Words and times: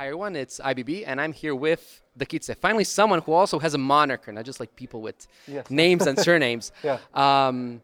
Hi 0.00 0.06
everyone, 0.06 0.34
it's 0.34 0.58
IBB, 0.60 1.04
and 1.06 1.20
I'm 1.20 1.34
here 1.34 1.54
with 1.54 2.00
Dakitse. 2.18 2.56
Finally, 2.56 2.84
someone 2.84 3.20
who 3.20 3.32
also 3.34 3.58
has 3.58 3.74
a 3.74 3.78
moniker, 3.96 4.32
not 4.32 4.46
just 4.46 4.58
like 4.58 4.74
people 4.74 5.02
with 5.02 5.26
Yes. 5.46 5.68
names 5.68 6.06
and 6.06 6.18
surnames. 6.26 6.72
Yeah. 6.82 6.96
Um, 7.12 7.82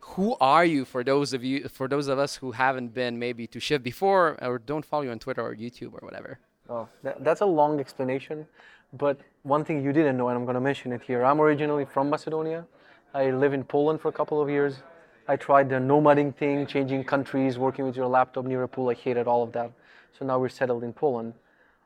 who 0.00 0.36
are 0.42 0.66
you 0.66 0.84
for 0.84 1.02
those 1.02 1.32
of 1.32 1.42
you, 1.42 1.66
for 1.68 1.88
those 1.88 2.08
of 2.08 2.18
us 2.18 2.36
who 2.36 2.52
haven't 2.52 2.92
been 2.92 3.18
maybe 3.18 3.46
to 3.46 3.60
Shift 3.60 3.82
before 3.82 4.36
or 4.44 4.58
don't 4.58 4.84
follow 4.84 5.04
you 5.04 5.10
on 5.10 5.18
Twitter 5.18 5.40
or 5.40 5.54
YouTube 5.56 5.94
or 5.94 6.00
whatever? 6.00 6.38
Oh, 6.68 6.86
that, 7.02 7.24
that's 7.24 7.40
a 7.40 7.46
long 7.46 7.80
explanation, 7.80 8.46
but 8.92 9.18
one 9.42 9.64
thing 9.64 9.82
you 9.82 9.94
didn't 9.94 10.18
know, 10.18 10.28
and 10.28 10.36
I'm 10.36 10.44
going 10.44 10.54
to 10.54 10.60
mention 10.60 10.92
it 10.92 11.00
here. 11.00 11.24
I'm 11.24 11.40
originally 11.40 11.86
from 11.86 12.10
Macedonia. 12.10 12.66
I 13.14 13.30
live 13.30 13.54
in 13.54 13.64
Poland 13.64 14.02
for 14.02 14.08
a 14.08 14.12
couple 14.12 14.42
of 14.42 14.50
years. 14.50 14.82
I 15.26 15.36
tried 15.36 15.70
the 15.70 15.76
nomading 15.76 16.36
thing, 16.36 16.66
changing 16.66 17.04
countries, 17.04 17.56
working 17.56 17.86
with 17.86 17.96
your 17.96 18.06
laptop 18.06 18.44
near 18.44 18.64
a 18.64 18.68
pool. 18.68 18.90
I 18.90 18.94
hated 18.94 19.26
all 19.26 19.42
of 19.42 19.52
that. 19.52 19.72
So 20.16 20.24
now 20.24 20.38
we're 20.38 20.48
settled 20.48 20.84
in 20.84 20.92
Poland. 20.92 21.34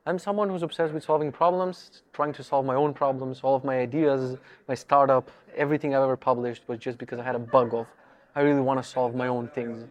I'm 0.04 0.18
someone 0.18 0.48
who's 0.48 0.62
obsessed 0.62 0.92
with 0.92 1.04
solving 1.04 1.30
problems, 1.30 2.02
trying 2.12 2.32
to 2.32 2.42
solve 2.42 2.66
my 2.66 2.74
own 2.74 2.92
problems. 2.92 3.40
All 3.42 3.54
of 3.54 3.62
my 3.62 3.78
ideas, 3.78 4.36
my 4.66 4.74
startup, 4.74 5.30
everything 5.56 5.94
I've 5.94 6.02
ever 6.02 6.16
published 6.16 6.62
was 6.66 6.80
just 6.80 6.98
because 6.98 7.20
I 7.20 7.22
had 7.22 7.36
a 7.36 7.38
bug 7.38 7.72
of 7.72 7.86
I 8.34 8.40
really 8.40 8.60
want 8.60 8.82
to 8.82 8.88
solve 8.88 9.14
my 9.14 9.28
own 9.28 9.48
things. 9.48 9.88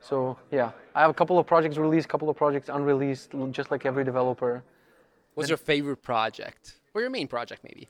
So 0.00 0.36
yeah, 0.50 0.70
I 0.94 1.00
have 1.00 1.10
a 1.10 1.14
couple 1.14 1.38
of 1.38 1.46
projects 1.46 1.78
released, 1.78 2.08
couple 2.08 2.30
of 2.30 2.36
projects 2.36 2.68
unreleased, 2.68 3.32
just 3.50 3.70
like 3.70 3.86
every 3.86 4.04
developer. 4.04 4.62
What's 5.34 5.48
your 5.48 5.58
favorite 5.58 6.02
project 6.02 6.74
or 6.94 7.00
your 7.00 7.10
main 7.10 7.26
project 7.26 7.64
maybe? 7.64 7.88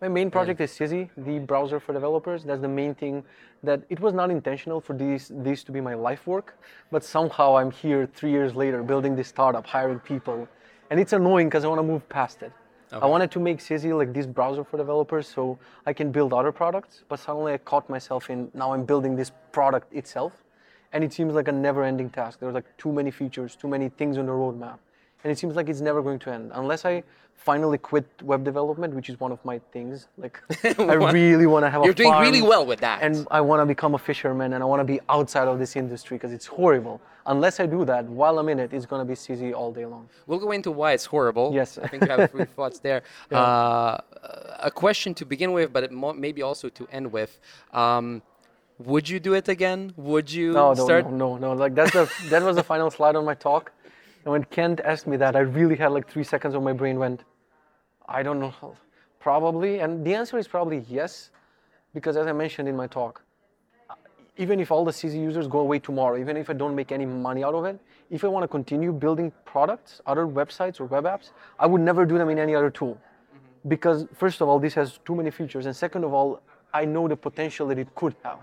My 0.00 0.06
main 0.06 0.30
project 0.30 0.60
is 0.60 0.70
Sizzy, 0.70 1.10
the 1.16 1.40
browser 1.40 1.80
for 1.80 1.92
developers. 1.92 2.44
That's 2.44 2.60
the 2.60 2.68
main 2.68 2.94
thing. 2.94 3.24
That 3.64 3.82
it 3.88 3.98
was 3.98 4.14
not 4.14 4.30
intentional 4.30 4.80
for 4.80 4.94
these 4.94 5.32
these 5.42 5.64
to 5.64 5.72
be 5.72 5.80
my 5.80 5.94
life 5.94 6.24
work, 6.24 6.56
but 6.92 7.02
somehow 7.02 7.56
I'm 7.56 7.72
here 7.72 8.06
three 8.06 8.30
years 8.30 8.54
later 8.54 8.84
building 8.84 9.16
this 9.16 9.26
startup, 9.26 9.66
hiring 9.66 9.98
people, 9.98 10.48
and 10.90 11.00
it's 11.00 11.12
annoying 11.12 11.48
because 11.48 11.64
I 11.64 11.68
want 11.68 11.80
to 11.80 11.88
move 11.92 12.08
past 12.08 12.42
it. 12.42 12.52
I 12.92 13.06
wanted 13.06 13.32
to 13.32 13.40
make 13.40 13.58
Sizzy 13.60 13.92
like 13.92 14.14
this 14.14 14.24
browser 14.24 14.62
for 14.62 14.76
developers 14.76 15.26
so 15.26 15.58
I 15.84 15.92
can 15.92 16.12
build 16.12 16.32
other 16.32 16.52
products, 16.52 17.02
but 17.08 17.18
suddenly 17.18 17.52
I 17.52 17.58
caught 17.58 17.90
myself 17.90 18.30
in 18.30 18.50
now 18.54 18.72
I'm 18.72 18.84
building 18.84 19.16
this 19.16 19.32
product 19.50 19.92
itself, 19.92 20.44
and 20.92 21.02
it 21.02 21.12
seems 21.12 21.34
like 21.34 21.48
a 21.48 21.52
never-ending 21.52 22.10
task. 22.10 22.38
There's 22.38 22.54
like 22.54 22.76
too 22.78 22.92
many 22.92 23.10
features, 23.10 23.56
too 23.56 23.68
many 23.68 23.88
things 23.88 24.16
on 24.16 24.26
the 24.26 24.32
roadmap, 24.32 24.78
and 25.24 25.32
it 25.32 25.38
seems 25.38 25.56
like 25.56 25.68
it's 25.68 25.80
never 25.80 26.02
going 26.02 26.20
to 26.20 26.30
end 26.30 26.52
unless 26.54 26.84
I 26.84 27.02
finally 27.38 27.78
quit 27.78 28.06
web 28.22 28.44
development, 28.44 28.94
which 28.94 29.08
is 29.08 29.18
one 29.18 29.32
of 29.32 29.42
my 29.44 29.58
things. 29.72 30.08
Like 30.18 30.36
I 30.78 30.94
really 30.94 31.46
want 31.46 31.64
to 31.64 31.70
have 31.70 31.80
a 31.82 31.84
You're 31.84 31.92
a 31.92 32.02
doing 32.02 32.10
farm, 32.10 32.22
really 32.22 32.42
well 32.42 32.66
with 32.66 32.80
that. 32.80 32.98
and 33.02 33.26
I 33.30 33.40
want 33.40 33.60
to 33.62 33.66
become 33.66 33.94
a 33.94 33.98
fisherman, 33.98 34.52
and 34.52 34.62
I 34.62 34.66
want 34.66 34.80
to 34.80 34.84
be 34.84 35.00
outside 35.08 35.48
of 35.48 35.58
this 35.58 35.76
industry 35.76 36.16
because 36.18 36.32
it's 36.32 36.46
horrible. 36.46 37.00
Unless 37.26 37.60
I 37.60 37.66
do 37.66 37.84
that, 37.84 38.04
while 38.06 38.38
I'm 38.38 38.48
in 38.48 38.58
it, 38.58 38.72
it's 38.72 38.86
gonna 38.86 39.04
be 39.04 39.14
Sizzy 39.14 39.52
all 39.54 39.70
day 39.72 39.86
long. 39.94 40.08
We'll 40.26 40.38
go 40.46 40.50
into 40.50 40.70
why 40.70 40.92
it's 40.92 41.04
horrible. 41.04 41.52
Yes. 41.54 41.78
I 41.78 41.86
think 41.86 42.02
you 42.04 42.08
have 42.10 42.20
a 42.20 42.28
few 42.28 42.44
thoughts 42.56 42.78
there. 42.80 43.02
Uh, 43.30 43.98
a 44.70 44.70
question 44.74 45.14
to 45.14 45.24
begin 45.26 45.52
with, 45.52 45.72
but 45.72 45.84
it 45.84 45.92
mo- 45.92 46.14
maybe 46.14 46.40
also 46.42 46.68
to 46.70 46.88
end 46.90 47.12
with. 47.12 47.38
Um, 47.72 48.22
would 48.78 49.08
you 49.08 49.18
do 49.20 49.34
it 49.34 49.48
again? 49.48 49.92
Would 49.96 50.32
you 50.32 50.52
No, 50.52 50.72
no, 50.72 50.84
start? 50.84 51.10
no, 51.10 51.36
no, 51.36 51.36
no. 51.36 51.52
Like 51.52 51.74
that's 51.74 51.92
the 51.92 52.04
that 52.30 52.42
was 52.42 52.56
the 52.56 52.62
final 52.62 52.90
slide 52.90 53.16
on 53.16 53.24
my 53.24 53.34
talk. 53.34 53.72
And 54.28 54.32
when 54.34 54.44
Kent 54.44 54.82
asked 54.84 55.06
me 55.06 55.16
that, 55.16 55.36
I 55.36 55.38
really 55.38 55.74
had 55.74 55.90
like 55.90 56.06
three 56.06 56.22
seconds 56.22 56.54
on 56.54 56.62
my 56.62 56.74
brain 56.74 56.98
went, 56.98 57.24
I 58.06 58.22
don't 58.22 58.38
know, 58.38 58.52
probably. 59.20 59.78
And 59.78 60.04
the 60.04 60.14
answer 60.14 60.36
is 60.36 60.46
probably 60.46 60.84
yes, 60.86 61.30
because 61.94 62.14
as 62.18 62.26
I 62.26 62.32
mentioned 62.32 62.68
in 62.68 62.76
my 62.76 62.88
talk, 62.88 63.22
even 64.36 64.60
if 64.60 64.70
all 64.70 64.84
the 64.84 64.92
Sizzy 64.92 65.18
users 65.18 65.48
go 65.48 65.60
away 65.60 65.78
tomorrow, 65.78 66.18
even 66.18 66.36
if 66.36 66.50
I 66.50 66.52
don't 66.52 66.74
make 66.74 66.92
any 66.92 67.06
money 67.06 67.42
out 67.42 67.54
of 67.54 67.64
it, 67.64 67.80
if 68.10 68.22
I 68.22 68.28
want 68.28 68.44
to 68.44 68.48
continue 68.48 68.92
building 68.92 69.32
products, 69.46 70.02
other 70.04 70.26
websites 70.26 70.78
or 70.78 70.84
web 70.84 71.04
apps, 71.04 71.30
I 71.58 71.64
would 71.64 71.80
never 71.80 72.04
do 72.04 72.18
them 72.18 72.28
in 72.28 72.38
any 72.38 72.54
other 72.54 72.68
tool. 72.68 72.98
Mm-hmm. 72.98 73.68
Because 73.70 74.06
first 74.12 74.42
of 74.42 74.48
all, 74.50 74.58
this 74.58 74.74
has 74.74 74.98
too 75.06 75.14
many 75.14 75.30
features, 75.30 75.64
and 75.64 75.74
second 75.74 76.04
of 76.04 76.12
all, 76.12 76.42
I 76.74 76.84
know 76.84 77.08
the 77.08 77.16
potential 77.16 77.66
that 77.68 77.78
it 77.78 77.94
could 77.94 78.14
have. 78.24 78.40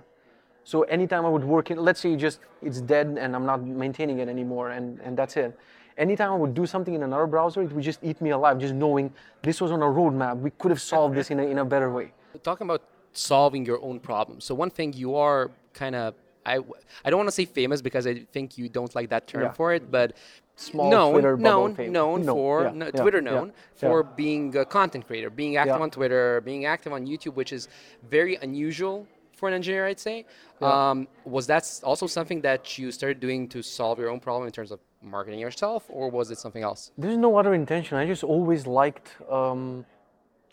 So 0.66 0.81
anytime 0.84 1.26
I 1.26 1.30
would 1.30 1.44
work 1.44 1.72
in, 1.72 1.78
let's 1.78 2.00
say 2.02 2.16
just 2.16 2.40
it's 2.62 2.81
dead 2.81 3.18
and 3.22 3.36
I'm 3.36 3.46
not 3.46 3.64
maintaining 3.64 4.18
it 4.20 4.28
anymore, 4.28 4.72
and, 4.72 5.00
and 5.02 5.16
that's 5.16 5.38
it. 5.38 5.58
Anytime 5.98 6.31
I 6.31 6.36
would 6.36 6.53
do 6.53 6.66
something 6.66 6.94
in 6.94 7.03
another 7.03 7.28
browser, 7.28 7.62
it 7.62 7.72
would 7.72 7.84
just 7.84 8.00
eat 8.03 8.20
me 8.20 8.31
alive, 8.31 8.59
just 8.59 8.74
knowing 8.74 9.14
this 9.44 9.62
was 9.62 9.72
on 9.72 9.81
a 9.81 9.86
roadmap. 9.86 10.40
We 10.40 10.50
could 10.50 10.72
have 10.72 10.81
solved 10.81 11.16
this 11.16 11.31
in 11.31 11.40
a, 11.40 11.44
in 11.44 11.59
a 11.59 11.66
better 11.66 11.90
way. 11.90 12.12
Talking 12.44 12.66
about 12.68 12.81
solving 13.14 13.64
your 13.66 13.81
own 13.81 14.00
problems. 14.00 14.44
So 14.44 14.54
one 14.56 14.70
thing 14.72 14.92
you 14.92 15.16
are 15.16 15.52
kind 15.74 15.96
of 15.96 16.16
I, 16.46 16.59
I 17.04 17.09
don't 17.09 17.18
want 17.18 17.28
to 17.28 17.31
say 17.42 17.46
famous 17.46 17.81
because 17.81 18.06
I 18.06 18.25
think 18.31 18.58
you 18.58 18.70
don't 18.70 18.94
like 18.94 19.09
that 19.09 19.28
term 19.28 19.44
Yeah. 19.44 19.52
for 19.54 19.74
it, 19.74 19.90
but 19.90 20.14
Small 20.58 20.90
known, 20.92 21.12
Twitter 21.14 21.36
bubble 21.36 21.50
known, 21.68 21.75
fame. 21.75 21.92
known 21.92 22.25
No, 22.25 22.34
for 22.34 22.64
yeah, 22.64 22.72
no, 22.72 22.86
yeah, 22.86 22.92
Twitter 22.92 23.22
known 23.22 23.48
yeah. 23.48 23.90
for 23.90 24.04
being 24.04 24.56
a 24.56 24.64
content 24.64 25.06
creator, 25.08 25.30
being 25.30 25.58
active 25.58 25.81
on 25.81 25.90
Twitter, 25.92 26.42
being 26.42 26.66
active 26.66 26.94
on 26.94 27.06
YouTube, 27.08 27.34
which 27.34 27.52
is 27.52 27.68
very 28.09 28.36
unusual 28.38 29.08
for 29.35 29.47
an 29.47 29.53
engineer, 29.53 29.85
I'd 29.85 30.00
say. 30.00 30.25
Yeah. 30.62 30.90
Um, 30.90 31.07
was 31.25 31.47
that 31.47 31.63
also 31.84 32.07
something 32.07 32.41
that 32.41 32.78
you 32.78 32.91
started 32.91 33.19
doing 33.19 33.47
to 33.50 33.62
solve 33.62 34.00
your 34.00 34.09
own 34.09 34.19
problem 34.19 34.47
in 34.47 34.53
terms 34.53 34.72
of 34.72 34.79
marketing 35.01 35.40
yourself, 35.40 35.85
or 35.90 36.09
was 36.09 36.31
it 36.31 36.38
something 36.38 36.63
else? 36.63 36.91
There's 36.97 37.18
no 37.18 37.38
other 37.38 37.53
intention. 37.53 37.97
I 37.97 38.06
just 38.06 38.24
always 38.24 38.66
liked, 38.66 39.09
um, 39.29 39.85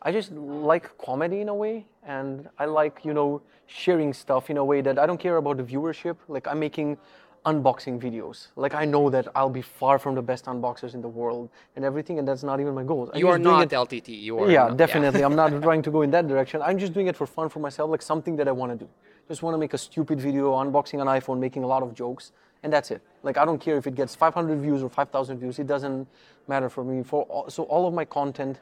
I 0.03 0.12
just 0.12 0.32
like 0.32 0.97
comedy 0.98 1.41
in 1.41 1.48
a 1.48 1.54
way, 1.54 1.87
and 2.06 2.48
I 2.59 2.65
like, 2.66 3.04
you 3.04 3.15
know, 3.15 3.42
sharing 3.66 4.12
stuff 4.12 4.50
in 4.50 4.56
a 4.56 4.65
way 4.65 4.81
that 4.82 4.98
I 4.98 5.06
don't 5.06 5.19
care 5.19 5.37
about 5.37 5.56
the 5.56 5.62
viewership. 5.62 6.16
Like 6.28 6.47
I'm 6.47 6.59
making 6.59 6.98
unboxing 7.44 8.00
videos. 8.00 8.48
Like 8.56 8.75
I 8.75 8.84
know 8.84 9.10
that 9.10 9.26
I'll 9.34 9.50
be 9.50 9.62
far 9.62 9.98
from 9.98 10.14
the 10.14 10.22
best 10.22 10.44
unboxers 10.47 10.94
in 10.94 11.03
the 11.03 11.08
world 11.08 11.50
and 11.76 11.84
everything, 11.84 12.19
and 12.19 12.26
that's 12.26 12.42
not 12.42 12.60
even 12.60 12.75
my 12.75 12.84
goal. 12.84 13.10
I'm 13.12 13.19
You 13.19 13.28
are 13.28 13.38
not 13.38 13.64
it- 13.64 13.70
LTT. 13.76 14.08
You 14.20 14.38
are 14.38 14.50
yeah, 14.50 14.69
not- 14.69 14.76
definitely. 14.76 15.22
I'm 15.25 15.34
not 15.34 15.50
trying 15.66 15.82
to 15.82 15.91
go 15.91 16.03
in 16.03 16.10
that 16.12 16.28
direction. 16.28 16.62
I'm 16.62 16.78
just 16.78 16.92
doing 16.92 17.08
it 17.08 17.16
for 17.16 17.26
fun 17.26 17.48
for 17.48 17.58
myself, 17.58 17.91
like 17.91 18.03
something 18.03 18.36
that 18.36 18.47
I 18.48 18.53
want 18.53 18.72
to 18.72 18.78
do. 18.84 18.88
Just 19.28 19.42
want 19.42 19.54
to 19.54 19.58
make 19.58 19.75
a 19.75 19.78
stupid 19.78 20.20
video 20.20 20.53
unboxing 20.53 21.00
an 21.00 21.08
iPhone, 21.08 21.38
making 21.38 21.62
a 21.64 21.66
lot 21.66 21.82
of 21.82 21.94
jokes, 21.94 22.32
and 22.62 22.72
that's 22.72 22.91
it. 22.91 23.03
Like 23.22 23.36
I 23.38 23.44
don't 23.44 23.60
care 23.60 23.76
if 23.76 23.86
it 23.86 23.94
gets 23.94 24.14
500 24.14 24.60
views 24.60 24.82
or 24.82 24.88
5,000 24.88 25.38
views. 25.38 25.59
It 25.59 25.66
doesn't 25.66 26.06
matter 26.48 26.69
for 26.69 26.84
me. 26.84 27.03
For 27.03 27.22
all, 27.24 27.48
so 27.50 27.64
all 27.64 27.86
of 27.88 27.94
my 27.94 28.04
content, 28.04 28.60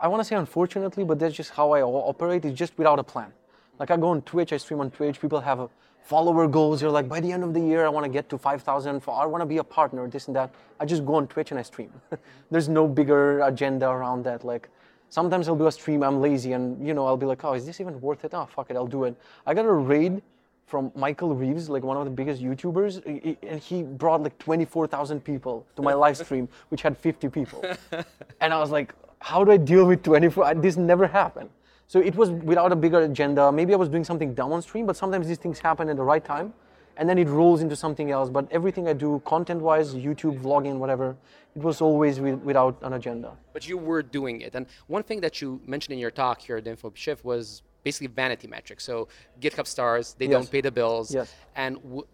I 0.00 0.06
want 0.08 0.20
to 0.20 0.24
say 0.24 0.36
unfortunately, 0.36 1.04
but 1.04 1.18
that's 1.18 1.34
just 1.34 1.50
how 1.50 1.72
I 1.72 1.82
operate. 1.82 2.44
It's 2.44 2.58
just 2.58 2.76
without 2.78 2.98
a 2.98 3.02
plan. 3.04 3.32
Like 3.78 3.90
I 3.90 3.96
go 3.96 4.08
on 4.08 4.22
Twitch, 4.22 4.52
I 4.52 4.58
stream 4.58 4.80
on 4.80 4.90
Twitch. 4.90 5.20
People 5.20 5.40
have 5.40 5.58
a 5.60 5.68
follower 6.02 6.46
goals. 6.48 6.82
You're 6.82 6.90
like, 6.90 7.08
by 7.08 7.20
the 7.20 7.30
end 7.32 7.44
of 7.44 7.54
the 7.54 7.60
year, 7.60 7.84
I 7.84 7.88
want 7.88 8.04
to 8.04 8.10
get 8.10 8.28
to 8.30 8.38
5,000. 8.38 9.02
I 9.08 9.26
want 9.26 9.42
to 9.42 9.46
be 9.46 9.58
a 9.58 9.64
partner, 9.64 10.08
this 10.08 10.26
and 10.26 10.36
that. 10.36 10.54
I 10.78 10.84
just 10.84 11.04
go 11.04 11.14
on 11.14 11.26
Twitch 11.26 11.50
and 11.50 11.60
I 11.60 11.62
stream. 11.62 11.92
There's 12.50 12.68
no 12.68 12.88
bigger 12.88 13.40
agenda 13.40 13.88
around 13.88 14.24
that. 14.24 14.44
Like 14.44 14.68
sometimes 15.10 15.48
I'll 15.48 15.56
do 15.56 15.66
a 15.66 15.72
stream, 15.72 16.02
I'm 16.02 16.20
lazy, 16.20 16.52
and 16.52 16.86
you 16.86 16.94
know 16.94 17.06
I'll 17.06 17.16
be 17.16 17.26
like, 17.26 17.44
oh, 17.44 17.52
is 17.52 17.66
this 17.66 17.80
even 17.80 18.00
worth 18.00 18.24
it? 18.24 18.32
Oh, 18.32 18.46
fuck 18.46 18.70
it, 18.70 18.76
I'll 18.76 18.86
do 18.86 19.04
it. 19.04 19.14
I 19.46 19.52
got 19.52 19.66
a 19.66 19.72
raid 19.72 20.22
from 20.66 20.92
Michael 20.94 21.34
Reeves, 21.34 21.68
like 21.68 21.82
one 21.82 21.96
of 21.96 22.04
the 22.04 22.10
biggest 22.10 22.40
YouTubers, 22.40 23.04
and 23.42 23.60
he 23.60 23.82
brought 23.82 24.22
like 24.22 24.38
24,000 24.38 25.22
people 25.22 25.66
to 25.74 25.82
my 25.82 25.92
live 25.92 26.16
stream, 26.16 26.48
which 26.68 26.82
had 26.82 26.96
50 26.96 27.28
people. 27.28 27.64
and 28.40 28.54
I 28.54 28.58
was 28.58 28.70
like, 28.70 28.94
how 29.18 29.44
do 29.44 29.50
I 29.50 29.56
deal 29.56 29.84
with 29.84 30.04
24? 30.04 30.54
This 30.54 30.76
never 30.76 31.08
happened. 31.08 31.50
So 31.92 31.98
it 31.98 32.14
was 32.14 32.30
without 32.30 32.70
a 32.70 32.76
bigger 32.76 33.00
agenda. 33.00 33.50
Maybe 33.50 33.74
I 33.74 33.76
was 33.76 33.88
doing 33.88 34.04
something 34.04 34.32
downstream, 34.32 34.86
but 34.86 34.96
sometimes 34.96 35.26
these 35.26 35.38
things 35.38 35.58
happen 35.58 35.88
at 35.88 35.96
the 35.96 36.04
right 36.04 36.24
time, 36.24 36.54
and 36.96 37.08
then 37.08 37.18
it 37.18 37.26
rolls 37.26 37.62
into 37.62 37.74
something 37.74 38.12
else. 38.12 38.28
But 38.30 38.46
everything 38.52 38.86
I 38.86 38.92
do, 38.92 39.20
content-wise, 39.24 39.92
YouTube, 39.96 40.38
vlogging, 40.40 40.76
whatever, 40.78 41.16
it 41.56 41.62
was 41.68 41.80
always 41.80 42.20
with, 42.20 42.36
without 42.50 42.78
an 42.82 42.92
agenda. 42.92 43.30
but 43.52 43.66
you 43.68 43.76
were 43.76 44.02
doing 44.04 44.40
it. 44.40 44.54
And 44.54 44.66
one 44.86 45.02
thing 45.02 45.20
that 45.22 45.42
you 45.42 45.60
mentioned 45.66 45.92
in 45.94 45.98
your 45.98 46.12
talk 46.12 46.40
here 46.40 46.58
at 46.58 46.66
Info 46.68 46.92
Shift 46.94 47.24
was 47.24 47.62
basically 47.82 48.06
vanity 48.06 48.46
metrics. 48.46 48.84
So 48.84 49.08
GitHub 49.40 49.66
stars, 49.66 50.14
they 50.16 50.26
Yes. 50.26 50.32
don't 50.34 50.50
pay 50.54 50.60
the 50.68 50.70
bills. 50.80 51.12
Yes. 51.12 51.34
And 51.56 51.72
w- 51.82 52.06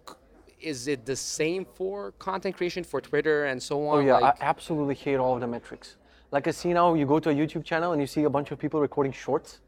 is 0.59 0.89
it 0.89 1.05
the 1.05 1.17
same 1.17 1.67
for 1.79 2.13
content 2.13 2.57
creation 2.57 2.83
for 2.83 2.99
Twitter 3.03 3.45
and 3.51 3.63
so 3.63 3.87
on? 3.89 3.99
Oh 3.99 4.01
yeah, 4.01 4.17
Like, 4.17 4.43
I 4.43 4.47
absolutely 4.53 4.95
hate 4.95 5.19
all 5.25 5.35
of 5.35 5.43
the 5.45 5.51
metrics. 5.57 5.97
Like 6.33 6.49
I 6.49 6.53
see 6.53 6.73
now, 6.73 6.95
you 6.95 7.05
go 7.15 7.19
to 7.21 7.29
a 7.29 7.35
YouTube 7.35 7.65
channel 7.71 7.93
and 7.93 8.01
you 8.01 8.07
see 8.07 8.25
a 8.25 8.31
bunch 8.31 8.51
of 8.53 8.59
people 8.59 8.81
recording 8.81 9.13
shorts. 9.13 9.61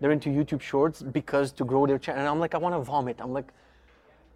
They're 0.00 0.12
into 0.12 0.28
YouTube 0.28 0.60
Shorts 0.60 1.02
because 1.02 1.52
to 1.52 1.64
grow 1.64 1.86
their 1.86 1.98
channel. 1.98 2.20
And 2.20 2.28
I'm 2.28 2.40
like, 2.40 2.54
I 2.54 2.58
want 2.58 2.74
to 2.74 2.80
vomit. 2.80 3.16
I'm 3.20 3.32
like, 3.32 3.52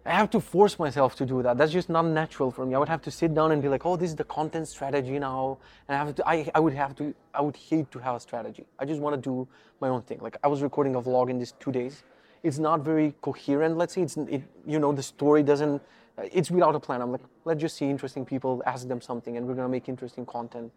I 0.05 0.13
have 0.13 0.29
to 0.31 0.39
force 0.39 0.79
myself 0.79 1.15
to 1.17 1.25
do 1.25 1.43
that. 1.43 1.57
That's 1.57 1.71
just 1.71 1.89
not 1.89 2.05
natural 2.05 2.51
for 2.51 2.65
me. 2.65 2.73
I 2.73 2.79
would 2.79 2.89
have 2.89 3.01
to 3.03 3.11
sit 3.11 3.33
down 3.35 3.51
and 3.51 3.61
be 3.61 3.67
like, 3.67 3.85
oh, 3.85 3.95
this 3.95 4.09
is 4.09 4.15
the 4.15 4.23
content 4.23 4.67
strategy 4.67 5.19
now, 5.19 5.57
and 5.87 5.95
I 5.95 6.03
have 6.03 6.15
to. 6.15 6.27
I, 6.27 6.49
I 6.55 6.59
would 6.59 6.73
have 6.73 6.95
to. 6.95 7.13
I 7.33 7.41
would 7.41 7.55
hate 7.55 7.91
to 7.91 7.99
have 7.99 8.15
a 8.15 8.19
strategy. 8.19 8.65
I 8.79 8.85
just 8.85 9.01
want 9.01 9.15
to 9.15 9.21
do 9.21 9.47
my 9.81 9.89
own 9.89 10.01
thing. 10.01 10.19
Like 10.21 10.37
I 10.43 10.47
was 10.47 10.61
recording 10.61 10.95
a 10.95 11.01
vlog 11.01 11.29
in 11.29 11.37
these 11.37 11.53
two 11.59 11.71
days. 11.71 12.03
It's 12.43 12.57
not 12.57 12.81
very 12.81 13.13
coherent. 13.21 13.77
Let's 13.77 13.93
say 13.93 14.01
it's 14.01 14.15
it. 14.15 14.43
You 14.65 14.79
know, 14.79 14.93
the 14.93 15.03
story 15.03 15.43
doesn't. 15.43 15.81
It's 16.17 16.49
without 16.49 16.75
a 16.75 16.79
plan. 16.79 17.01
I'm 17.01 17.11
like, 17.11 17.21
let's 17.45 17.61
just 17.61 17.77
see 17.77 17.89
interesting 17.89 18.25
people, 18.25 18.63
ask 18.65 18.87
them 18.87 19.01
something, 19.01 19.37
and 19.37 19.45
we're 19.45 19.53
gonna 19.53 19.69
make 19.69 19.89
interesting 19.89 20.25
content. 20.25 20.71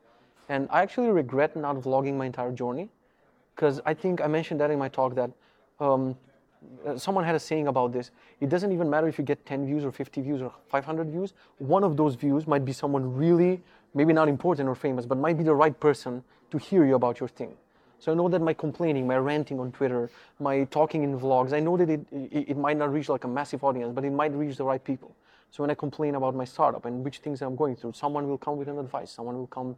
And 0.48 0.68
I 0.70 0.82
actually 0.82 1.08
regret 1.08 1.56
not 1.56 1.76
vlogging 1.76 2.16
my 2.16 2.26
entire 2.26 2.52
journey 2.52 2.90
because 3.54 3.80
I 3.84 3.94
think 3.94 4.20
I 4.20 4.26
mentioned 4.26 4.60
that 4.60 4.70
in 4.70 4.78
my 4.78 4.88
talk 4.88 5.14
that 5.14 5.30
um, 5.80 6.16
someone 6.96 7.24
had 7.24 7.34
a 7.34 7.40
saying 7.40 7.68
about 7.68 7.92
this. 7.92 8.10
It 8.40 8.48
doesn't 8.48 8.72
even 8.72 8.88
matter 8.88 9.08
if 9.08 9.18
you 9.18 9.24
get 9.24 9.44
10 9.46 9.66
views 9.66 9.84
or 9.84 9.92
50 9.92 10.20
views 10.22 10.42
or 10.42 10.52
500 10.68 11.10
views. 11.10 11.34
One 11.58 11.84
of 11.84 11.96
those 11.96 12.14
views 12.14 12.46
might 12.46 12.64
be 12.64 12.72
someone 12.72 13.14
really, 13.14 13.62
maybe 13.94 14.12
not 14.12 14.28
important 14.28 14.68
or 14.68 14.74
famous, 14.74 15.06
but 15.06 15.18
might 15.18 15.38
be 15.38 15.44
the 15.44 15.54
right 15.54 15.78
person 15.78 16.22
to 16.50 16.58
hear 16.58 16.84
you 16.84 16.94
about 16.94 17.20
your 17.20 17.28
thing. 17.28 17.56
So 17.98 18.10
I 18.10 18.16
know 18.16 18.28
that 18.28 18.40
my 18.40 18.52
complaining, 18.52 19.06
my 19.06 19.16
ranting 19.16 19.60
on 19.60 19.70
Twitter, 19.70 20.10
my 20.40 20.64
talking 20.64 21.04
in 21.04 21.18
vlogs, 21.18 21.52
I 21.52 21.60
know 21.60 21.76
that 21.76 21.88
it, 21.88 22.04
it, 22.10 22.48
it 22.50 22.56
might 22.56 22.76
not 22.76 22.92
reach 22.92 23.08
like 23.08 23.24
a 23.24 23.28
massive 23.28 23.62
audience, 23.62 23.92
but 23.94 24.04
it 24.04 24.10
might 24.10 24.32
reach 24.32 24.56
the 24.56 24.64
right 24.64 24.82
people. 24.82 25.14
So 25.50 25.62
when 25.62 25.70
I 25.70 25.74
complain 25.74 26.16
about 26.16 26.34
my 26.34 26.44
startup 26.44 26.84
and 26.84 27.04
which 27.04 27.18
things 27.18 27.42
I'm 27.42 27.54
going 27.54 27.76
through, 27.76 27.92
someone 27.92 28.26
will 28.28 28.38
come 28.38 28.56
with 28.56 28.68
an 28.68 28.78
advice, 28.78 29.12
someone 29.12 29.36
will 29.36 29.46
come 29.46 29.76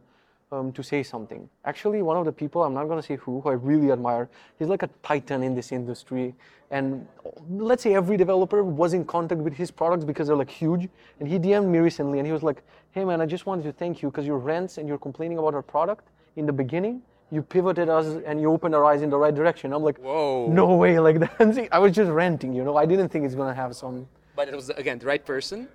um, 0.51 0.71
to 0.73 0.83
say 0.83 1.03
something. 1.03 1.49
Actually, 1.65 2.01
one 2.01 2.17
of 2.17 2.25
the 2.25 2.31
people, 2.31 2.63
I'm 2.63 2.73
not 2.73 2.85
going 2.85 2.99
to 2.99 3.05
say 3.05 3.15
who, 3.15 3.41
who 3.41 3.49
I 3.49 3.53
really 3.53 3.91
admire, 3.91 4.29
he's 4.59 4.67
like 4.67 4.83
a 4.83 4.89
titan 5.03 5.43
in 5.43 5.55
this 5.55 5.71
industry. 5.71 6.35
And 6.71 7.07
let's 7.49 7.83
say 7.83 7.93
every 7.93 8.17
developer 8.17 8.63
was 8.63 8.93
in 8.93 9.05
contact 9.05 9.41
with 9.41 9.53
his 9.53 9.71
products 9.71 10.03
because 10.03 10.27
they're 10.27 10.35
like 10.35 10.49
huge. 10.49 10.89
And 11.19 11.27
he 11.27 11.39
DM'd 11.39 11.67
me 11.67 11.79
recently 11.79 12.19
and 12.19 12.25
he 12.25 12.33
was 12.33 12.43
like, 12.43 12.63
hey 12.91 13.05
man, 13.05 13.21
I 13.21 13.25
just 13.25 13.45
wanted 13.45 13.63
to 13.63 13.71
thank 13.71 14.01
you 14.01 14.09
because 14.09 14.25
your 14.25 14.37
rants 14.37 14.77
and 14.77 14.87
you're 14.87 14.97
complaining 14.97 15.37
about 15.37 15.53
our 15.53 15.61
product 15.61 16.07
in 16.35 16.45
the 16.45 16.53
beginning, 16.53 17.01
you 17.31 17.41
pivoted 17.41 17.89
us 17.89 18.21
and 18.25 18.39
you 18.39 18.51
opened 18.51 18.75
our 18.75 18.85
eyes 18.85 19.01
in 19.01 19.09
the 19.09 19.17
right 19.17 19.33
direction. 19.33 19.73
I'm 19.73 19.83
like, 19.83 19.97
Whoa. 19.97 20.47
no 20.51 20.75
way, 20.75 20.99
like 21.07 21.19
that. 21.39 21.69
I 21.71 21.79
was 21.79 21.93
just 21.95 22.11
ranting, 22.11 22.53
you 22.53 22.63
know. 22.63 22.77
I 22.77 22.85
didn't 22.85 23.09
think 23.09 23.25
it's 23.25 23.35
gonna 23.35 23.53
have 23.53 23.75
some. 23.75 24.07
But 24.35 24.49
it 24.49 24.55
was 24.55 24.69
again 24.69 24.99
the 24.99 25.05
right 25.05 25.25
person. 25.25 25.67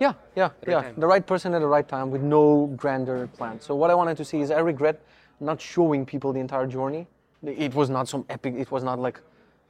Yeah, 0.00 0.14
yeah, 0.34 0.50
yeah. 0.66 0.82
time. 0.82 0.94
The 0.98 1.06
right 1.06 1.26
person 1.26 1.54
at 1.54 1.60
the 1.60 1.66
right 1.66 1.86
time 1.86 2.10
with 2.10 2.22
no 2.22 2.66
grander 2.76 3.26
plan. 3.28 3.60
So 3.60 3.74
what 3.74 3.90
I 3.90 3.94
wanted 3.94 4.16
to 4.16 4.24
see 4.24 4.40
is 4.40 4.50
I 4.50 4.58
regret 4.58 5.00
not 5.40 5.60
showing 5.60 6.04
people 6.04 6.32
the 6.32 6.40
entire 6.40 6.66
journey. 6.66 7.06
It 7.42 7.74
was 7.74 7.90
not 7.90 8.08
some 8.08 8.24
epic. 8.28 8.54
It 8.56 8.70
was 8.70 8.82
not 8.82 8.98
like 8.98 9.20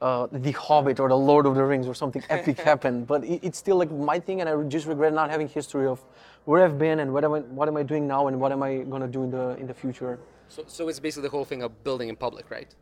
uh, 0.01 0.27
the 0.31 0.51
Hobbit 0.51 0.99
or 0.99 1.09
the 1.09 1.17
Lord 1.17 1.45
of 1.45 1.55
the 1.55 1.63
Rings 1.63 1.87
or 1.87 1.93
something 1.93 2.23
epic 2.29 2.59
happened. 2.59 3.07
But 3.07 3.23
it, 3.23 3.39
it's 3.43 3.57
still 3.57 3.77
like 3.77 3.91
my 3.91 4.19
thing, 4.19 4.41
and 4.41 4.49
I 4.49 4.61
just 4.63 4.87
regret 4.87 5.13
not 5.13 5.29
having 5.29 5.47
history 5.47 5.87
of 5.87 6.03
where 6.45 6.63
I've 6.63 6.79
been 6.79 6.99
and 6.99 7.13
what 7.13 7.23
am 7.23 7.33
I, 7.33 7.39
what 7.39 7.67
am 7.67 7.77
I 7.77 7.83
doing 7.83 8.07
now 8.07 8.27
and 8.27 8.39
what 8.39 8.51
am 8.51 8.63
I 8.63 8.77
gonna 8.77 9.07
do 9.07 9.23
in 9.23 9.31
the 9.31 9.57
in 9.57 9.67
the 9.67 9.73
future. 9.73 10.19
So, 10.47 10.63
so 10.67 10.89
it's 10.89 10.99
basically 10.99 11.23
the 11.23 11.31
whole 11.31 11.45
thing 11.45 11.63
of 11.63 11.83
building 11.83 12.09
in 12.09 12.15
public, 12.15 12.49
right? 12.51 12.73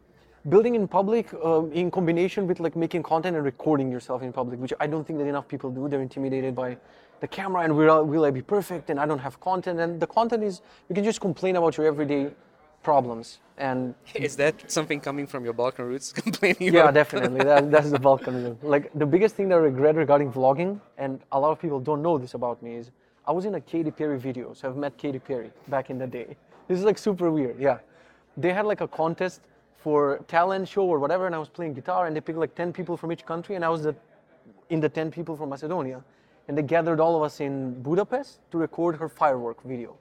building 0.50 0.76
in 0.76 0.88
public 0.88 1.34
um, 1.44 1.72
in 1.72 1.90
combination 1.90 2.48
with 2.48 2.60
like 2.60 2.76
making 2.76 3.02
content 3.02 3.36
and 3.36 3.46
recording 3.46 3.90
yourself 3.90 4.22
in 4.22 4.34
public 4.34 4.60
which 4.60 4.74
i 4.80 4.86
don't 4.86 5.08
think 5.08 5.18
that 5.18 5.26
enough 5.26 5.48
people 5.48 5.72
do 5.72 5.88
they're 5.88 6.02
intimidated 6.02 6.54
by 6.54 6.76
the 7.24 7.28
camera 7.40 7.62
and 7.64 7.72
will, 7.78 8.04
will 8.12 8.26
i 8.26 8.32
be 8.40 8.42
perfect 8.42 8.90
and 8.90 9.00
i 9.00 9.06
don't 9.10 9.24
have 9.28 9.40
content? 9.40 9.80
And 9.80 9.92
the 10.06 10.10
content 10.18 10.44
is 10.44 10.62
you 10.90 10.96
can 10.98 11.06
just 11.12 11.22
complain 11.28 11.56
about 11.56 11.78
your 11.78 11.86
everyday 11.88 12.24
problems 12.88 13.40
and 13.58 13.96
Is 14.28 14.36
that 14.44 14.56
something 14.78 15.00
coming 15.00 15.26
from 15.32 15.42
your 15.48 15.54
Balkan 15.54 15.86
roots, 15.92 16.12
complaining 16.26 16.74
yeah 16.80 16.92
definitely. 16.92 17.42
That, 17.52 17.72
that's 17.76 17.92
the 17.96 18.04
balkanism 18.10 18.58
like 18.76 18.86
the 19.04 19.10
biggest 19.16 19.36
thing 19.38 19.48
that 19.50 19.56
i 19.56 19.64
regret 19.72 19.96
regarding 19.96 20.30
vlogging 20.40 20.72
and 20.98 21.22
a 21.32 21.40
lot 21.44 21.52
of 21.56 21.60
people 21.64 21.80
don't 21.90 22.02
know 22.08 22.18
this 22.24 22.34
about 22.40 22.62
me 22.66 22.72
is 22.82 22.92
i 23.30 23.32
was 23.38 23.46
in 23.46 23.56
a 23.56 23.62
Katy 23.70 23.92
perry 24.00 24.20
video. 24.28 24.54
So 24.58 24.62
i've 24.68 24.80
met 24.86 24.98
Katy 24.98 25.20
perry 25.20 25.50
back 25.76 25.90
in 25.92 25.98
the 26.04 26.10
day. 26.20 26.30
This 26.68 26.78
is 26.80 26.86
like 26.90 26.98
super 26.98 27.32
weird. 27.32 27.58
Yeah. 27.68 27.78
They 28.36 28.52
had 28.58 28.66
like 28.66 28.82
a 28.82 28.90
contest 29.02 29.40
for 29.84 30.00
talent 30.28 30.68
show 30.74 30.86
or 30.94 30.98
whatever 31.04 31.26
and 31.28 31.36
i 31.38 31.40
was 31.46 31.52
playing 31.58 31.74
guitar 31.80 32.02
and 32.08 32.16
they 32.16 32.24
picked 32.28 32.42
like 32.46 32.54
10 32.56 32.74
people 32.80 32.96
from 33.02 33.10
each 33.14 33.26
country 33.32 33.56
and 33.58 33.64
i 33.70 33.70
was 33.76 33.82
the 33.88 33.96
in 34.70 34.80
the 34.86 34.90
10 34.90 35.12
people 35.18 35.36
from 35.40 35.50
macedonia 35.50 36.00
and 36.48 36.58
they 36.58 36.62
gathered 36.62 37.00
all 37.00 37.16
of 37.16 37.24
us 37.24 37.40
in 37.40 37.82
budapest 37.82 38.40
to 38.52 38.58
record 38.58 38.98
her 38.98 39.10
firework 39.10 39.62
video 39.64 39.96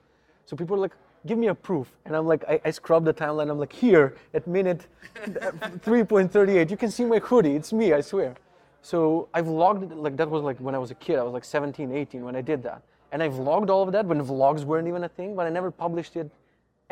so 0.45 0.57
people 0.57 0.77
were 0.77 0.83
like 0.83 0.97
give 1.27 1.39
me 1.39 1.49
a 1.49 1.55
proof 1.55 1.89
and 2.05 2.17
i'm 2.17 2.27
like 2.27 2.45
i, 2.49 2.61
I 2.65 2.71
scrubbed 2.71 3.07
the 3.07 3.15
timeline 3.15 3.51
i'm 3.51 3.59
like 3.59 3.73
here 3.73 4.17
at 4.35 4.47
minute 4.47 4.87
3.38 5.17 6.71
you 6.71 6.77
can 6.77 6.91
see 6.91 7.05
my 7.05 7.19
hoodie 7.19 7.55
it's 7.55 7.73
me 7.73 7.93
i 7.93 8.01
swear 8.01 8.35
so 8.81 9.29
i 9.33 9.41
vlogged 9.41 9.95
like 9.97 10.17
that 10.17 10.29
was 10.29 10.43
like 10.43 10.59
when 10.59 10.75
i 10.75 10.79
was 10.79 10.91
a 10.91 10.97
kid 10.97 11.19
i 11.19 11.23
was 11.23 11.33
like 11.33 11.45
17 11.45 11.93
18 11.93 12.25
when 12.25 12.35
i 12.35 12.41
did 12.41 12.63
that 12.63 12.83
and 13.13 13.23
i 13.23 13.29
vlogged 13.29 13.71
all 13.71 13.83
of 13.83 13.93
that 13.93 14.07
when 14.07 14.21
vlogs 14.21 14.65
weren't 14.65 14.89
even 14.89 15.05
a 15.05 15.09
thing 15.09 15.37
but 15.37 15.47
i 15.47 15.51
never 15.51 15.71
published 15.71 16.17
it 16.17 16.31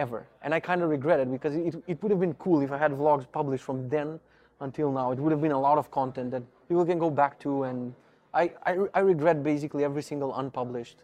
ever. 0.01 0.27
And 0.43 0.55
I 0.55 0.61
kind 0.61 0.83
of 0.83 0.89
regret 0.89 1.21
it 1.21 1.31
because 1.31 1.55
it, 1.55 1.75
it 1.87 2.03
would 2.03 2.11
have 2.11 2.21
been 2.21 2.35
cool 2.35 2.63
if 2.63 2.73
I 2.73 2.79
had 2.79 2.93
vlogs 2.93 3.27
published 3.31 3.65
from 3.65 3.89
then 3.89 4.19
until 4.61 4.91
now. 4.91 5.13
It 5.13 5.19
would 5.19 5.31
have 5.31 5.43
been 5.43 5.53
a 5.53 5.61
lot 5.61 5.79
of 5.79 5.91
content 5.91 6.31
that 6.31 6.43
people 6.69 6.85
can 6.87 6.99
go 6.99 7.11
back 7.11 7.39
to. 7.41 7.65
And 7.65 7.95
I, 8.33 8.53
I, 8.65 8.77
I 8.95 9.01
regret 9.01 9.43
basically 9.43 9.85
every 9.85 10.03
single 10.03 10.35
unpublished 10.35 11.03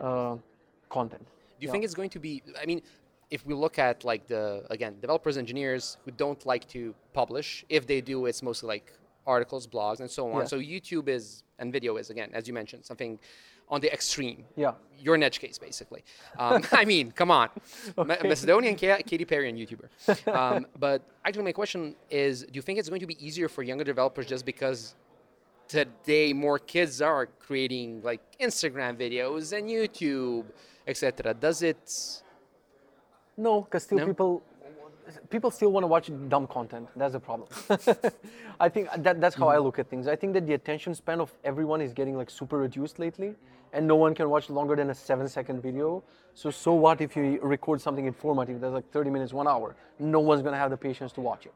uh, 0.00 0.36
content. 0.88 1.26
Do 1.58 1.66
you 1.66 1.72
think 1.72 1.84
it's 1.84 1.94
going 1.94 2.10
to 2.10 2.18
be? 2.18 2.42
I 2.60 2.64
mean, 2.66 2.80
if 3.30 3.44
we 3.46 3.54
look 3.54 3.78
at 3.78 4.04
like 4.04 4.26
the 4.26 4.64
again 4.70 4.96
developers, 5.00 5.36
engineers 5.36 5.98
who 6.04 6.10
don't 6.10 6.44
like 6.46 6.66
to 6.68 6.94
publish, 7.12 7.64
if 7.68 7.86
they 7.86 8.00
do, 8.00 8.26
it's 8.26 8.42
mostly 8.42 8.68
like 8.68 8.92
articles, 9.26 9.66
blogs, 9.66 10.00
and 10.00 10.10
so 10.10 10.30
on. 10.32 10.40
Yeah. 10.40 10.44
So 10.46 10.58
YouTube 10.58 11.08
is 11.08 11.42
and 11.58 11.72
video 11.72 11.96
is 11.96 12.10
again, 12.10 12.30
as 12.32 12.48
you 12.48 12.54
mentioned, 12.54 12.84
something 12.84 13.18
on 13.68 13.80
the 13.80 13.92
extreme. 13.92 14.44
Yeah. 14.56 14.72
You're 14.98 15.14
an 15.14 15.22
edge 15.22 15.38
case, 15.38 15.58
basically. 15.58 16.02
Um, 16.38 16.64
I 16.72 16.84
mean, 16.84 17.12
come 17.12 17.30
on, 17.30 17.50
Ma- 17.96 18.16
Macedonian 18.24 18.74
Ka- 18.76 18.98
Katy 19.06 19.24
Perry 19.24 19.48
and 19.48 19.58
YouTuber. 19.58 19.88
Um, 20.40 20.66
but 20.78 21.02
actually, 21.24 21.44
my 21.44 21.52
question 21.52 21.94
is: 22.10 22.42
Do 22.42 22.54
you 22.54 22.62
think 22.62 22.78
it's 22.78 22.88
going 22.88 23.00
to 23.00 23.06
be 23.06 23.24
easier 23.24 23.48
for 23.48 23.62
younger 23.62 23.84
developers 23.84 24.26
just 24.26 24.44
because 24.44 24.94
today 25.70 26.32
more 26.32 26.58
kids 26.58 27.00
are 27.00 27.26
creating 27.26 28.02
like 28.02 28.20
Instagram 28.40 28.96
videos 28.96 29.56
and 29.56 29.68
YouTube, 29.68 30.46
etc. 30.86 31.32
Does 31.32 31.62
it? 31.62 32.22
No, 33.36 33.62
because 33.62 33.84
still 33.84 33.98
No? 33.98 34.06
people 34.06 34.42
people 35.28 35.50
still 35.50 35.72
want 35.72 35.82
to 35.84 35.88
watch 35.88 36.10
dumb 36.28 36.46
content. 36.46 36.88
That's 36.96 37.12
the 37.12 37.20
problem. 37.20 37.48
I 38.60 38.68
think 38.68 38.88
that, 38.98 39.20
that's 39.20 39.34
how 39.34 39.48
I 39.48 39.56
mm-hmm. 39.56 39.64
look 39.64 39.78
at 39.78 39.88
things. 39.88 40.06
I 40.06 40.16
think 40.16 40.34
that 40.34 40.46
the 40.46 40.54
attention 40.54 40.94
span 40.94 41.20
of 41.20 41.32
everyone 41.44 41.80
is 41.80 41.92
getting 41.92 42.16
like 42.16 42.30
super 42.30 42.58
reduced 42.58 42.98
lately, 42.98 43.34
and 43.72 43.86
no 43.86 43.96
one 43.96 44.14
can 44.14 44.28
watch 44.28 44.50
longer 44.50 44.76
than 44.76 44.90
a 44.90 44.94
seven 44.94 45.28
second 45.28 45.62
video. 45.62 46.02
So 46.34 46.50
so 46.50 46.74
what 46.74 47.00
if 47.00 47.16
you 47.16 47.38
record 47.42 47.80
something 47.80 48.06
informative 48.06 48.60
that's 48.60 48.74
like 48.74 48.90
30 48.90 49.10
minutes, 49.10 49.32
one 49.32 49.48
hour? 49.48 49.76
No 49.98 50.20
one's 50.20 50.42
gonna 50.42 50.62
have 50.64 50.70
the 50.70 50.76
patience 50.76 51.12
to 51.12 51.20
watch 51.20 51.46
it. 51.46 51.54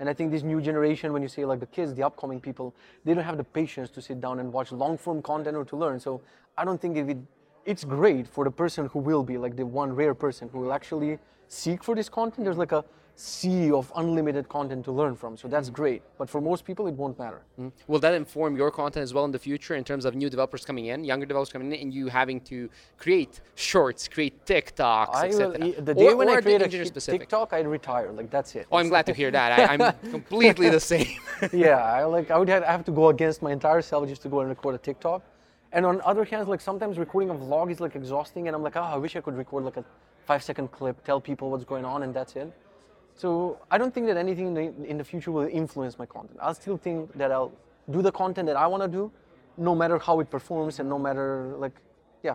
And 0.00 0.08
I 0.08 0.12
think 0.12 0.32
this 0.32 0.42
new 0.42 0.60
generation, 0.60 1.12
when 1.12 1.22
you 1.22 1.28
say 1.28 1.44
like 1.44 1.60
the 1.60 1.66
kids, 1.66 1.94
the 1.94 2.02
upcoming 2.02 2.40
people, 2.40 2.74
they 3.04 3.14
don't 3.14 3.24
have 3.24 3.36
the 3.36 3.44
patience 3.44 3.90
to 3.90 4.02
sit 4.02 4.20
down 4.20 4.40
and 4.40 4.52
watch 4.52 4.72
long 4.72 4.98
form 4.98 5.22
content 5.22 5.56
or 5.56 5.64
to 5.66 5.76
learn. 5.76 6.00
So 6.00 6.20
I 6.58 6.64
don't 6.64 6.80
think 6.80 6.96
it, 6.96 7.16
it's 7.64 7.84
great 7.84 8.26
for 8.26 8.44
the 8.44 8.50
person 8.50 8.86
who 8.86 8.98
will 8.98 9.22
be 9.22 9.38
like 9.38 9.56
the 9.56 9.66
one 9.66 9.94
rare 9.94 10.14
person 10.14 10.48
who 10.48 10.58
will 10.58 10.72
actually 10.72 11.18
seek 11.48 11.84
for 11.84 11.94
this 11.94 12.08
content. 12.08 12.44
There's 12.44 12.58
like 12.58 12.72
a 12.72 12.84
sea 13.16 13.70
of 13.70 13.92
unlimited 13.96 14.48
content 14.48 14.84
to 14.84 14.92
learn 14.92 15.14
from. 15.14 15.36
So 15.36 15.46
that's 15.46 15.70
great. 15.70 16.02
But 16.18 16.28
for 16.28 16.40
most 16.40 16.64
people, 16.64 16.86
it 16.88 16.94
won't 16.94 17.18
matter. 17.18 17.42
Hmm. 17.56 17.68
Will 17.86 18.00
that 18.00 18.14
inform 18.14 18.56
your 18.56 18.70
content 18.70 19.02
as 19.04 19.14
well 19.14 19.24
in 19.24 19.30
the 19.30 19.38
future 19.38 19.76
in 19.76 19.84
terms 19.84 20.04
of 20.04 20.14
new 20.14 20.28
developers 20.28 20.64
coming 20.64 20.86
in, 20.86 21.04
younger 21.04 21.24
developers 21.24 21.52
coming 21.52 21.72
in, 21.72 21.80
and 21.80 21.94
you 21.94 22.08
having 22.08 22.40
to 22.42 22.68
create 22.98 23.40
shorts, 23.54 24.08
create 24.08 24.44
TikToks, 24.46 25.24
etc. 25.24 25.80
the 25.80 25.94
day 25.94 26.08
Or- 26.08 26.16
when 26.16 26.28
or 26.28 26.38
I 26.38 26.40
create 26.40 26.62
a 26.62 26.86
specific? 26.86 27.20
TikTok, 27.22 27.52
I'd 27.52 27.66
retire. 27.66 28.10
Like 28.10 28.30
that's 28.30 28.54
it. 28.56 28.66
Oh, 28.72 28.78
I'm 28.78 28.88
glad 28.88 29.06
to 29.06 29.14
hear 29.14 29.30
that. 29.30 29.58
I, 29.58 29.74
I'm 29.74 30.10
completely 30.10 30.68
the 30.68 30.80
same. 30.80 31.16
yeah, 31.52 31.76
I 31.76 32.04
like 32.04 32.30
I 32.30 32.38
would 32.38 32.48
have, 32.48 32.64
I 32.64 32.72
have 32.72 32.84
to 32.86 32.92
go 32.92 33.08
against 33.10 33.42
my 33.42 33.52
entire 33.52 33.82
self 33.82 34.08
just 34.08 34.22
to 34.22 34.28
go 34.28 34.40
and 34.40 34.48
record 34.48 34.74
a 34.74 34.78
TikTok. 34.78 35.22
And 35.72 35.84
on 35.84 36.00
other 36.04 36.24
hands, 36.24 36.48
like 36.48 36.60
sometimes 36.60 36.98
recording 36.98 37.30
a 37.30 37.34
vlog 37.34 37.70
is 37.70 37.80
like 37.80 37.96
exhausting, 37.96 38.46
and 38.48 38.54
I'm 38.56 38.62
like, 38.62 38.76
oh, 38.76 38.82
I 38.82 38.96
wish 38.96 39.16
I 39.16 39.20
could 39.20 39.36
record 39.36 39.64
like 39.64 39.76
a 39.76 39.84
five 40.24 40.42
second 40.42 40.70
clip, 40.72 41.04
tell 41.04 41.20
people 41.20 41.50
what's 41.50 41.64
going 41.64 41.84
on, 41.84 42.02
and 42.02 42.14
that's 42.14 42.36
it. 42.36 42.52
So 43.14 43.58
I 43.70 43.78
don't 43.78 43.94
think 43.94 44.06
that 44.06 44.16
anything 44.16 44.48
in 44.48 44.54
the, 44.54 44.90
in 44.90 44.98
the 44.98 45.04
future 45.04 45.30
will 45.30 45.46
influence 45.46 45.98
my 45.98 46.06
content. 46.06 46.38
I'll 46.42 46.54
still 46.54 46.76
think 46.76 47.12
that 47.16 47.30
I'll 47.30 47.52
do 47.90 48.02
the 48.02 48.12
content 48.12 48.46
that 48.46 48.56
I 48.56 48.66
want 48.66 48.82
to 48.82 48.88
do, 48.88 49.10
no 49.56 49.74
matter 49.74 49.98
how 49.98 50.20
it 50.20 50.30
performs, 50.30 50.80
and 50.80 50.88
no 50.88 50.98
matter 50.98 51.54
like, 51.58 51.72
yeah. 52.22 52.34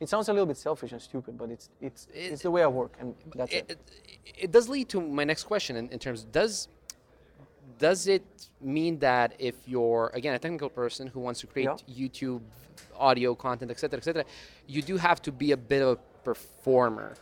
It 0.00 0.08
sounds 0.08 0.28
a 0.28 0.32
little 0.32 0.46
bit 0.46 0.56
selfish 0.56 0.92
and 0.92 1.00
stupid, 1.00 1.38
but 1.38 1.50
it's 1.50 1.70
it's 1.80 2.06
it's 2.12 2.42
the 2.42 2.50
way 2.50 2.62
I 2.62 2.66
work, 2.66 2.96
and 3.00 3.14
that's 3.34 3.52
it. 3.52 3.64
it, 3.68 3.78
it, 4.24 4.34
it 4.44 4.52
does 4.52 4.68
lead 4.68 4.88
to 4.90 5.00
my 5.00 5.24
next 5.24 5.44
question 5.44 5.76
in, 5.76 5.88
in 5.88 5.98
terms 5.98 6.24
does 6.24 6.68
does 7.78 8.06
it 8.06 8.24
mean 8.60 8.98
that 8.98 9.34
if 9.38 9.54
you're 9.66 10.10
again 10.14 10.34
a 10.34 10.38
technical 10.38 10.68
person 10.68 11.06
who 11.06 11.20
wants 11.20 11.40
to 11.40 11.46
create 11.46 11.68
YouTube 11.88 12.42
audio 12.98 13.34
content, 13.34 13.70
etc., 13.70 13.98
etc., 13.98 14.24
you 14.66 14.82
do 14.82 14.96
have 14.96 15.20
to 15.22 15.32
be 15.32 15.52
a 15.52 15.56
bit 15.56 15.82
of 15.82 15.98
a 15.98 16.00
performer 16.24 17.14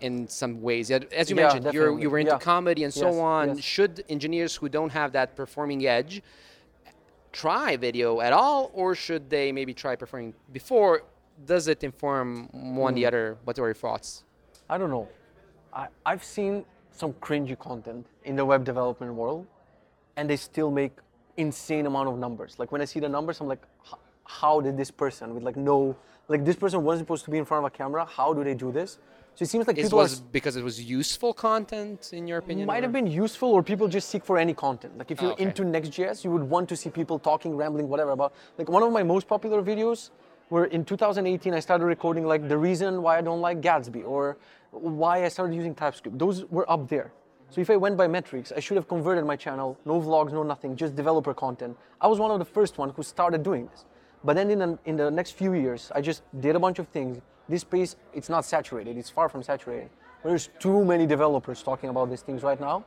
in 0.00 0.28
some 0.28 0.60
ways. 0.62 0.90
As 0.90 1.30
you 1.30 1.36
Yeah, 1.36 1.42
mentioned, 1.42 1.72
you're, 1.74 1.98
you 1.98 2.10
were 2.10 2.18
into 2.18 2.32
Yeah. 2.32 2.38
comedy 2.38 2.84
and 2.84 2.92
so 2.92 3.06
Yes, 3.06 3.16
on. 3.16 3.48
yes. 3.48 3.60
Should 3.60 4.04
engineers 4.08 4.56
who 4.56 4.68
don't 4.68 4.90
have 4.90 5.12
that 5.12 5.34
performing 5.36 5.86
edge 5.86 6.22
try 7.32 7.76
video 7.76 8.20
at 8.20 8.32
all, 8.32 8.70
or 8.74 8.94
should 8.94 9.28
they 9.28 9.50
maybe 9.52 9.74
try 9.74 9.96
performing 9.96 10.34
before? 10.52 11.02
Does 11.46 11.66
it 11.66 11.82
inform 11.82 12.48
one 12.52 12.92
Hmm. 12.92 12.96
the 12.96 13.06
other? 13.06 13.36
What 13.44 13.58
are 13.58 13.66
your 13.66 13.74
thoughts? 13.74 14.22
I 14.68 14.78
don't 14.78 14.90
know. 14.90 15.08
I, 15.72 15.88
I've 16.06 16.22
seen 16.22 16.64
some 16.92 17.12
cringy 17.14 17.58
content 17.58 18.06
in 18.24 18.36
the 18.36 18.44
web 18.44 18.64
development 18.64 19.14
world, 19.14 19.46
and 20.16 20.30
they 20.30 20.36
still 20.36 20.70
make 20.70 20.92
insane 21.36 21.86
amount 21.86 22.08
of 22.08 22.16
numbers. 22.18 22.58
Like 22.60 22.70
when 22.70 22.80
I 22.80 22.84
see 22.84 23.00
the 23.00 23.08
numbers, 23.08 23.40
I'm 23.40 23.48
like, 23.48 23.62
how 24.24 24.60
did 24.60 24.76
this 24.76 24.90
person 24.92 25.34
with 25.34 25.42
like 25.42 25.56
no 25.56 25.96
Like 26.28 26.42
this 26.46 26.56
person 26.56 26.82
wasn't 26.84 27.06
supposed 27.06 27.24
to 27.26 27.30
be 27.30 27.36
in 27.36 27.44
front 27.44 27.66
of 27.66 27.72
a 27.72 27.76
camera. 27.76 28.06
How 28.06 28.32
do 28.32 28.42
they 28.42 28.54
do 28.54 28.72
this? 28.72 28.98
So 29.36 29.42
it 29.42 29.48
seems 29.48 29.66
like 29.66 29.78
Is 29.78 29.86
people 29.86 29.98
was 29.98 30.20
are, 30.20 30.24
because 30.30 30.54
it 30.54 30.62
was 30.62 30.80
useful 30.80 31.34
content 31.34 32.10
in 32.12 32.28
your 32.28 32.38
opinion? 32.38 32.64
It 32.64 32.66
might 32.66 32.78
or- 32.78 32.82
have 32.82 32.92
been 32.92 33.08
useful, 33.08 33.48
or 33.50 33.62
people 33.64 33.88
just 33.88 34.08
seek 34.08 34.24
for 34.24 34.38
any 34.38 34.54
content. 34.54 34.96
Like 34.96 35.10
if 35.10 35.20
you're 35.20 35.32
Oh, 35.32 35.34
okay. 35.34 35.42
into 35.44 35.64
Next.js, 35.64 36.22
you 36.22 36.30
would 36.30 36.44
want 36.48 36.68
to 36.68 36.76
see 36.76 36.88
people 36.88 37.18
talking, 37.18 37.56
rambling, 37.56 37.88
whatever 37.88 38.12
about. 38.12 38.32
Like 38.58 38.68
one 38.68 38.82
of 38.84 38.92
my 38.92 39.02
most 39.02 39.26
popular 39.26 39.60
videos 39.62 40.10
were 40.50 40.66
in 40.66 40.84
2018. 40.84 41.52
I 41.52 41.58
started 41.58 41.84
recording 41.86 42.24
like 42.26 42.48
the 42.48 42.56
reason 42.56 43.02
why 43.02 43.18
I 43.18 43.22
don't 43.22 43.40
like 43.40 43.60
Gatsby 43.60 44.04
or 44.06 44.36
why 44.70 45.24
I 45.24 45.28
started 45.28 45.54
using 45.56 45.74
TypeScript. 45.74 46.16
Those 46.16 46.44
were 46.46 46.70
up 46.70 46.88
there. 46.88 47.12
So 47.50 47.60
if 47.60 47.70
I 47.70 47.76
went 47.76 47.96
by 47.96 48.06
metrics, 48.06 48.52
I 48.56 48.60
should 48.60 48.76
have 48.76 48.86
converted 48.88 49.24
my 49.24 49.36
channel. 49.36 49.76
No 49.84 50.00
vlogs, 50.00 50.32
no 50.32 50.42
nothing, 50.44 50.76
just 50.76 50.94
developer 50.94 51.34
content. 51.34 51.76
I 52.00 52.06
was 52.06 52.18
one 52.20 52.30
of 52.30 52.38
the 52.38 52.44
first 52.44 52.78
one 52.78 52.90
who 52.90 53.02
started 53.02 53.42
doing 53.42 53.66
this. 53.66 53.84
But 54.22 54.34
then 54.36 54.50
in 54.50 54.58
the, 54.60 54.78
in 54.86 54.96
the 54.96 55.10
next 55.10 55.32
few 55.32 55.54
years, 55.54 55.90
I 55.94 56.00
just 56.00 56.22
did 56.40 56.54
a 56.56 56.58
bunch 56.60 56.78
of 56.78 56.88
things. 56.88 57.20
This 57.48 57.62
space, 57.62 57.96
it's 58.12 58.28
not 58.28 58.44
saturated. 58.44 58.96
It's 58.96 59.10
far 59.10 59.28
from 59.28 59.42
saturated. 59.42 59.90
There's 60.22 60.48
too 60.58 60.84
many 60.84 61.06
developers 61.06 61.62
talking 61.62 61.90
about 61.90 62.08
these 62.08 62.22
things 62.22 62.42
right 62.42 62.60
now. 62.60 62.84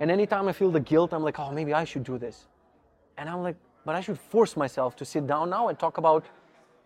And 0.00 0.10
anytime 0.10 0.48
I 0.48 0.52
feel 0.52 0.70
the 0.70 0.80
guilt, 0.80 1.12
I'm 1.12 1.22
like, 1.22 1.38
oh, 1.38 1.52
maybe 1.52 1.72
I 1.72 1.84
should 1.84 2.04
do 2.04 2.18
this. 2.18 2.46
And 3.16 3.28
I'm 3.28 3.42
like, 3.42 3.56
but 3.84 3.94
I 3.94 4.00
should 4.00 4.18
force 4.18 4.56
myself 4.56 4.96
to 4.96 5.04
sit 5.04 5.26
down 5.26 5.50
now 5.50 5.68
and 5.68 5.78
talk 5.78 5.98
about 5.98 6.24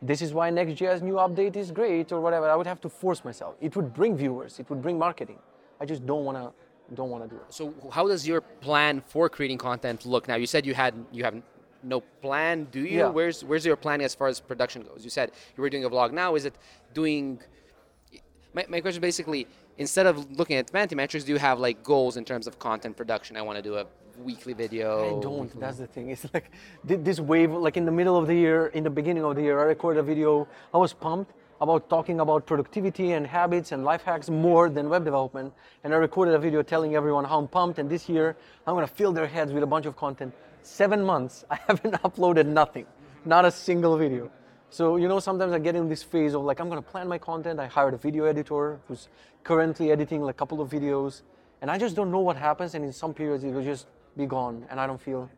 this 0.02 0.20
is 0.20 0.34
why 0.34 0.50
Next.js 0.50 1.00
new 1.00 1.14
update 1.14 1.56
is 1.56 1.70
great 1.70 2.12
or 2.12 2.20
whatever. 2.20 2.50
I 2.50 2.56
would 2.56 2.66
have 2.66 2.80
to 2.82 2.88
force 2.88 3.24
myself. 3.24 3.54
It 3.60 3.74
would 3.76 3.94
bring 3.94 4.16
viewers. 4.16 4.60
It 4.60 4.68
would 4.68 4.82
bring 4.82 4.98
marketing. 4.98 5.38
I 5.80 5.86
just 5.86 6.04
don't 6.04 6.24
wanna 6.24 6.52
don't 6.92 7.08
wanna 7.08 7.26
do 7.26 7.36
it. 7.36 7.48
So 7.48 7.72
how 7.90 8.06
does 8.06 8.28
your 8.28 8.42
plan 8.42 9.00
for 9.00 9.28
creating 9.30 9.58
content 9.58 10.04
look 10.04 10.28
now? 10.28 10.36
You 10.36 10.46
said 10.46 10.66
you 10.66 10.74
had 10.74 10.94
you 11.10 11.24
have 11.24 11.40
no 11.84 12.00
plan, 12.00 12.64
do 12.70 12.80
you? 12.80 12.98
Yeah. 12.98 13.08
Where's 13.08 13.44
where's 13.44 13.64
your 13.64 13.76
plan 13.76 14.00
as 14.00 14.14
far 14.14 14.28
as 14.28 14.40
production 14.40 14.82
goes? 14.82 15.04
You 15.04 15.10
said 15.10 15.32
you 15.56 15.62
were 15.62 15.70
doing 15.70 15.84
a 15.84 15.90
vlog. 15.90 16.12
Now 16.12 16.34
is 16.34 16.44
it 16.44 16.54
doing? 16.92 17.40
My, 18.52 18.64
my 18.68 18.80
question 18.80 19.00
basically, 19.00 19.46
instead 19.78 20.06
of 20.06 20.38
looking 20.38 20.56
at 20.56 20.70
vanity 20.70 20.94
metrics, 20.94 21.24
do 21.24 21.32
you 21.32 21.38
have 21.38 21.58
like 21.58 21.82
goals 21.82 22.16
in 22.16 22.24
terms 22.24 22.46
of 22.46 22.58
content 22.58 22.96
production? 22.96 23.36
I 23.36 23.42
want 23.42 23.56
to 23.56 23.62
do 23.62 23.76
a 23.76 23.86
weekly 24.18 24.52
video. 24.52 25.18
I 25.18 25.22
don't. 25.22 25.60
That's 25.60 25.78
the 25.78 25.86
thing. 25.86 26.10
It's 26.10 26.26
like 26.32 26.50
this 26.84 27.20
wave, 27.20 27.50
like 27.50 27.76
in 27.76 27.84
the 27.84 27.92
middle 27.92 28.16
of 28.16 28.26
the 28.26 28.34
year, 28.34 28.66
in 28.68 28.84
the 28.84 28.90
beginning 28.90 29.24
of 29.24 29.36
the 29.36 29.42
year, 29.42 29.58
I 29.60 29.64
recorded 29.64 30.00
a 30.00 30.02
video. 30.02 30.46
I 30.72 30.78
was 30.78 30.92
pumped 30.92 31.32
about 31.60 31.88
talking 31.88 32.20
about 32.20 32.46
productivity 32.46 33.12
and 33.12 33.26
habits 33.26 33.72
and 33.72 33.84
life 33.84 34.02
hacks 34.02 34.28
more 34.28 34.68
than 34.68 34.88
web 34.88 35.04
development. 35.04 35.52
And 35.82 35.94
I 35.94 35.96
recorded 35.96 36.34
a 36.34 36.38
video 36.38 36.62
telling 36.62 36.94
everyone 36.94 37.24
how 37.24 37.38
I'm 37.38 37.48
pumped. 37.48 37.78
And 37.78 37.88
this 37.88 38.08
year, 38.08 38.36
I'm 38.66 38.74
going 38.74 38.86
to 38.86 38.92
fill 38.92 39.12
their 39.12 39.26
heads 39.26 39.52
with 39.52 39.62
a 39.62 39.66
bunch 39.66 39.86
of 39.86 39.96
content. 39.96 40.34
Seven 40.64 41.04
months, 41.04 41.44
I 41.50 41.56
haven't 41.66 41.94
uploaded 42.02 42.46
nothing, 42.46 42.86
not 43.26 43.44
a 43.44 43.50
single 43.50 43.98
video. 43.98 44.30
So, 44.70 44.96
you 44.96 45.06
know, 45.06 45.20
sometimes 45.20 45.52
I 45.52 45.58
get 45.58 45.76
in 45.76 45.88
this 45.88 46.02
phase 46.02 46.34
of 46.34 46.42
like, 46.42 46.58
I'm 46.58 46.70
to 46.70 46.82
plan 46.82 47.06
my 47.06 47.18
content. 47.18 47.60
I 47.60 47.66
hired 47.66 47.92
a 47.92 47.98
video 47.98 48.24
editor 48.24 48.80
who's 48.88 49.08
currently 49.44 49.92
editing 49.92 50.22
like 50.22 50.34
a 50.34 50.38
couple 50.38 50.62
of 50.62 50.70
videos. 50.70 51.20
And 51.60 51.70
I 51.70 51.78
just 51.78 51.94
don't 51.94 52.10
know 52.10 52.20
what 52.20 52.36
happens. 52.36 52.74
And 52.74 52.84
in 52.84 52.92
some 52.92 53.12
periods, 53.12 53.44
it 53.44 53.52
will 53.52 53.62
just 53.62 53.86
be 54.16 54.24
gone. 54.24 54.66
And 54.70 54.80
I 54.80 54.86
don't 54.86 55.00
feel 55.00 55.30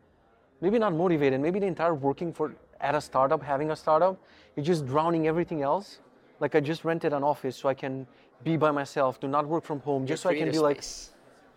maybe 0.61 0.79
not 0.79 0.93
motivated. 0.93 1.41
Maybe 1.41 1.59
the 1.59 1.67
entire 1.67 1.93
working 1.93 2.33
for 2.33 2.55
at 2.79 2.95
a 2.95 3.01
startup, 3.01 3.43
having 3.43 3.69
a 3.71 3.75
startup, 3.75 4.17
is 4.55 4.65
just 4.65 4.87
drowning 4.87 5.27
everything 5.27 5.61
else. 5.61 5.99
Like 6.39 6.55
I 6.55 6.61
just 6.61 6.85
rented 6.85 7.11
an 7.11 7.23
office 7.23 7.57
so 7.57 7.67
I 7.67 7.73
can 7.73 8.07
be 8.43 8.55
by 8.55 8.71
myself, 8.71 9.19
do 9.19 9.27
not 9.27 9.45
work 9.45 9.65
from 9.65 9.81
home, 9.81 10.07
just 10.07 10.23
so 10.23 10.29
I 10.29 10.35
can 10.35 10.51
be 10.51 10.57
Creative 10.57 10.61
like, 10.61 10.83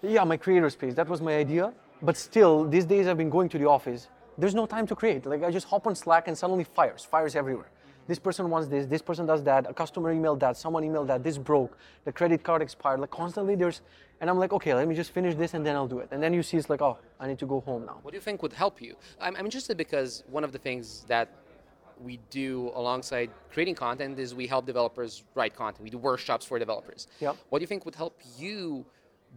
yeah, 0.02 0.24
my 0.24 0.36
creator 0.36 0.70
space. 0.70 0.94
That 0.94 1.08
was 1.08 1.20
my 1.20 1.36
idea. 1.36 1.72
But 2.02 2.16
still, 2.16 2.64
these 2.64 2.84
days 2.84 3.06
I've 3.06 3.18
been 3.18 3.30
going 3.30 3.48
to 3.50 3.58
the 3.58 3.68
office. 3.68 4.08
There's 4.38 4.54
no 4.54 4.66
time 4.66 4.86
to 4.86 4.96
create. 4.96 5.26
Like 5.26 5.42
I 5.42 5.50
just 5.50 5.66
hop 5.66 5.86
on 5.86 5.94
Slack 5.94 6.28
and 6.28 6.36
suddenly 6.36 6.64
fires, 6.64 7.04
fires 7.04 7.36
everywhere. 7.36 7.70
This 8.06 8.18
person 8.18 8.50
wants 8.50 8.66
this, 8.66 8.86
this 8.86 9.02
person 9.02 9.26
does 9.26 9.42
that, 9.44 9.70
a 9.70 9.74
customer 9.74 10.12
emailed 10.12 10.40
that, 10.40 10.56
someone 10.56 10.82
emailed 10.82 11.06
that, 11.08 11.22
this 11.22 11.38
broke, 11.38 11.76
the 12.04 12.10
credit 12.10 12.42
card 12.42 12.60
expired. 12.62 12.98
Like 13.00 13.10
constantly 13.10 13.54
there's, 13.54 13.82
and 14.20 14.28
I'm 14.28 14.38
like, 14.38 14.52
okay, 14.52 14.74
let 14.74 14.88
me 14.88 14.94
just 14.94 15.12
finish 15.12 15.34
this 15.34 15.54
and 15.54 15.64
then 15.64 15.76
I'll 15.76 15.86
do 15.86 16.00
it. 16.00 16.08
And 16.10 16.22
then 16.22 16.32
you 16.32 16.42
see 16.42 16.56
it's 16.56 16.68
like, 16.68 16.82
oh, 16.82 16.98
I 17.20 17.28
need 17.28 17.38
to 17.38 17.46
go 17.46 17.60
home 17.60 17.86
now. 17.86 17.98
What 18.02 18.10
do 18.10 18.16
you 18.16 18.20
think 18.20 18.42
would 18.42 18.52
help 18.52 18.80
you? 18.82 18.96
I'm, 19.20 19.36
I'm 19.36 19.44
interested 19.44 19.76
because 19.76 20.24
one 20.28 20.42
of 20.42 20.52
the 20.52 20.58
things 20.58 21.04
that 21.06 21.28
we 22.02 22.18
do 22.30 22.72
alongside 22.74 23.30
creating 23.52 23.74
content 23.74 24.18
is 24.18 24.34
we 24.34 24.46
help 24.46 24.66
developers 24.66 25.22
write 25.34 25.54
content. 25.54 25.84
We 25.84 25.90
do 25.90 25.98
workshops 25.98 26.46
for 26.46 26.58
developers. 26.58 27.06
Yep. 27.20 27.36
What 27.50 27.58
do 27.58 27.62
you 27.62 27.66
think 27.66 27.84
would 27.84 27.94
help 27.94 28.18
you 28.38 28.86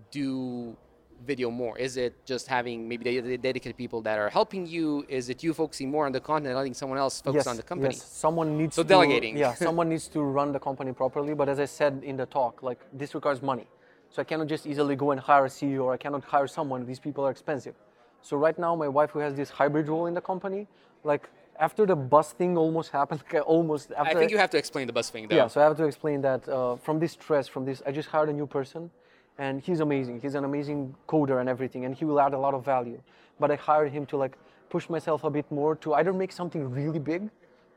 do 0.10 0.76
video 1.24 1.50
more? 1.50 1.78
Is 1.78 1.98
it 1.98 2.26
just 2.26 2.48
having 2.48 2.88
maybe 2.88 3.04
de- 3.04 3.22
de- 3.22 3.38
dedicated 3.38 3.78
people 3.78 4.02
that 4.02 4.20
are 4.20 4.30
helping 4.30 4.66
you? 4.68 5.06
Is 5.08 5.30
it 5.30 5.44
you 5.44 5.54
focusing 5.54 5.90
more 5.90 6.06
on 6.06 6.12
the 6.12 6.20
content 6.20 6.48
and 6.48 6.56
letting 6.56 6.74
someone 6.74 6.98
else 6.98 7.22
focus 7.22 7.40
yes, 7.40 7.48
on 7.48 7.58
the 7.58 7.64
company? 7.64 7.96
Yes, 7.96 8.04
someone 8.04 8.58
needs 8.58 8.76
So 8.76 8.84
to 8.84 8.90
delegating. 8.90 9.38
Yeah, 9.38 9.54
someone 9.68 9.90
needs 9.90 10.08
to 10.10 10.22
run 10.22 10.52
the 10.52 10.60
company 10.60 10.92
properly. 10.92 11.34
But 11.34 11.50
as 11.50 11.60
I 11.60 11.66
said 11.66 12.02
in 12.04 12.18
the 12.18 12.26
talk, 12.26 12.62
like 12.62 12.80
this 12.94 13.16
requires 13.16 13.42
money. 13.42 13.68
So 14.10 14.22
I 14.22 14.26
cannot 14.26 14.48
just 14.48 14.68
easily 14.68 14.96
go 14.96 15.12
and 15.12 15.20
hire 15.20 15.46
a 15.46 15.50
CEO 15.50 15.86
or 15.86 15.94
I 15.94 15.98
cannot 15.98 16.24
hire 16.24 16.48
someone. 16.48 16.86
These 16.86 17.00
people 17.00 17.26
are 17.26 17.32
expensive. 17.32 17.76
So 18.22 18.38
right 18.38 18.58
now, 18.58 18.76
my 18.76 18.88
wife, 18.88 19.12
who 19.12 19.20
has 19.20 19.34
this 19.34 19.50
hybrid 19.50 19.90
role 19.90 20.06
in 20.06 20.14
the 20.14 20.22
company, 20.22 20.68
like 21.04 21.30
after 21.60 21.86
the 21.86 21.96
bus 21.96 22.32
thing 22.34 22.58
almost 22.58 22.92
happened, 22.92 23.22
like 23.26 23.36
I 23.36 23.40
almost 23.40 23.92
I 23.98 24.14
think 24.14 24.32
you 24.32 24.38
have 24.38 24.50
to 24.52 24.58
explain 24.58 24.88
the 24.88 24.94
bus 24.94 25.10
thing 25.10 25.28
though. 25.28 25.36
yeah, 25.36 25.48
so 25.48 25.62
I 25.62 25.64
have 25.66 25.78
to 25.78 25.86
explain 25.86 26.22
that 26.22 26.48
uh, 26.48 26.76
from 26.78 27.00
this 27.00 27.14
stress, 27.14 27.48
from 27.48 27.66
this, 27.66 27.82
I 27.86 27.92
just 27.92 28.10
hired 28.10 28.30
a 28.30 28.34
new 28.34 28.48
person, 28.48 28.90
and 29.38 29.62
he's 29.62 29.80
amazing. 29.80 30.22
He's 30.22 30.36
an 30.36 30.44
amazing 30.44 30.96
coder 31.08 31.40
and 31.40 31.50
everything, 31.50 31.86
and 31.86 31.96
he 31.96 32.06
will 32.06 32.20
add 32.20 32.34
a 32.34 32.38
lot 32.38 32.54
of 32.54 32.64
value. 32.64 33.02
But 33.40 33.52
I 33.52 33.56
hired 33.56 33.92
him 33.92 34.06
to 34.08 34.18
like 34.18 34.38
push 34.70 34.90
myself 34.90 35.24
a 35.24 35.30
bit 35.30 35.50
more 35.52 35.76
to 35.78 35.94
either 35.96 36.14
make 36.14 36.32
something 36.32 36.72
really 36.72 37.00
big, 37.00 37.30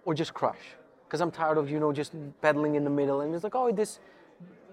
or 0.05 0.15
just 0.15 0.35
crush. 0.35 0.59
Because 1.07 1.21
I'm 1.21 1.31
tired 1.31 1.59
of 1.59 1.71
you 1.71 1.79
know 1.79 1.93
just 1.93 2.13
peddling 2.41 2.75
in 2.75 2.85
the 2.85 2.91
middle, 2.91 3.21
and 3.21 3.35
it's 3.35 3.45
like, 3.45 3.55
oh, 3.55 3.73
this 3.73 4.01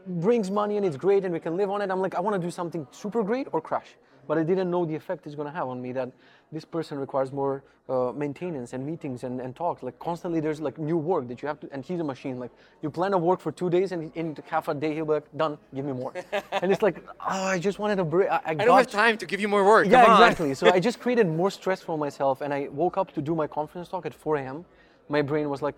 brings 0.05 0.51
money 0.51 0.77
and 0.77 0.85
it's 0.85 0.97
great, 0.97 1.23
and 1.23 1.33
we 1.33 1.39
can 1.39 1.55
live 1.55 1.69
on 1.69 1.81
it. 1.81 1.89
I'm 1.89 2.01
like, 2.01 2.15
I 2.15 2.19
want 2.19 2.39
to 2.39 2.45
do 2.47 2.51
something 2.51 2.87
super 2.91 3.23
great 3.23 3.47
or 3.51 3.61
crash. 3.61 3.95
But 4.27 4.37
I 4.37 4.43
didn't 4.43 4.71
know 4.71 4.85
the 4.85 4.95
effect 4.95 5.25
it's 5.25 5.35
going 5.35 5.47
to 5.47 5.53
have 5.53 5.67
on 5.67 5.81
me. 5.81 5.91
That 5.91 6.11
this 6.51 6.65
person 6.65 6.97
requires 6.99 7.31
more 7.31 7.63
uh, 7.89 8.11
maintenance 8.15 8.73
and 8.73 8.85
meetings 8.85 9.23
and, 9.23 9.41
and 9.41 9.55
talks. 9.55 9.83
Like 9.83 9.97
constantly, 9.99 10.39
there's 10.39 10.61
like 10.61 10.77
new 10.77 10.97
work 10.97 11.27
that 11.27 11.41
you 11.41 11.47
have 11.47 11.59
to. 11.61 11.69
And 11.73 11.83
he's 11.83 11.99
a 11.99 12.03
machine. 12.03 12.39
Like 12.39 12.51
you 12.81 12.89
plan 12.89 13.13
a 13.13 13.17
work 13.17 13.39
for 13.39 13.51
two 13.51 13.69
days, 13.69 13.91
and 13.91 14.11
in 14.15 14.37
half 14.49 14.67
a 14.69 14.73
day 14.73 14.93
he'll 14.93 15.05
be 15.05 15.13
like, 15.13 15.37
done. 15.37 15.57
Give 15.75 15.85
me 15.85 15.93
more. 15.93 16.13
and 16.51 16.71
it's 16.71 16.81
like, 16.81 17.03
oh, 17.19 17.43
I 17.55 17.59
just 17.59 17.79
wanted 17.79 17.99
a 17.99 18.05
break. 18.05 18.29
I, 18.29 18.35
I, 18.35 18.41
I 18.51 18.53
don't 18.55 18.77
have 18.77 18.87
time 18.87 19.17
to 19.17 19.25
give 19.25 19.41
you 19.41 19.47
more 19.47 19.65
work. 19.65 19.87
yeah, 19.87 20.05
Come 20.05 20.15
on. 20.15 20.21
exactly. 20.21 20.53
So 20.53 20.71
I 20.71 20.79
just 20.89 20.99
created 20.99 21.27
more 21.27 21.51
stress 21.51 21.81
for 21.81 21.97
myself, 21.97 22.41
and 22.41 22.53
I 22.53 22.69
woke 22.71 22.97
up 22.97 23.11
to 23.13 23.21
do 23.21 23.35
my 23.35 23.47
conference 23.47 23.89
talk 23.89 24.05
at 24.05 24.13
4 24.13 24.37
a.m. 24.37 24.65
My 25.09 25.21
brain 25.21 25.49
was 25.49 25.61
like, 25.61 25.75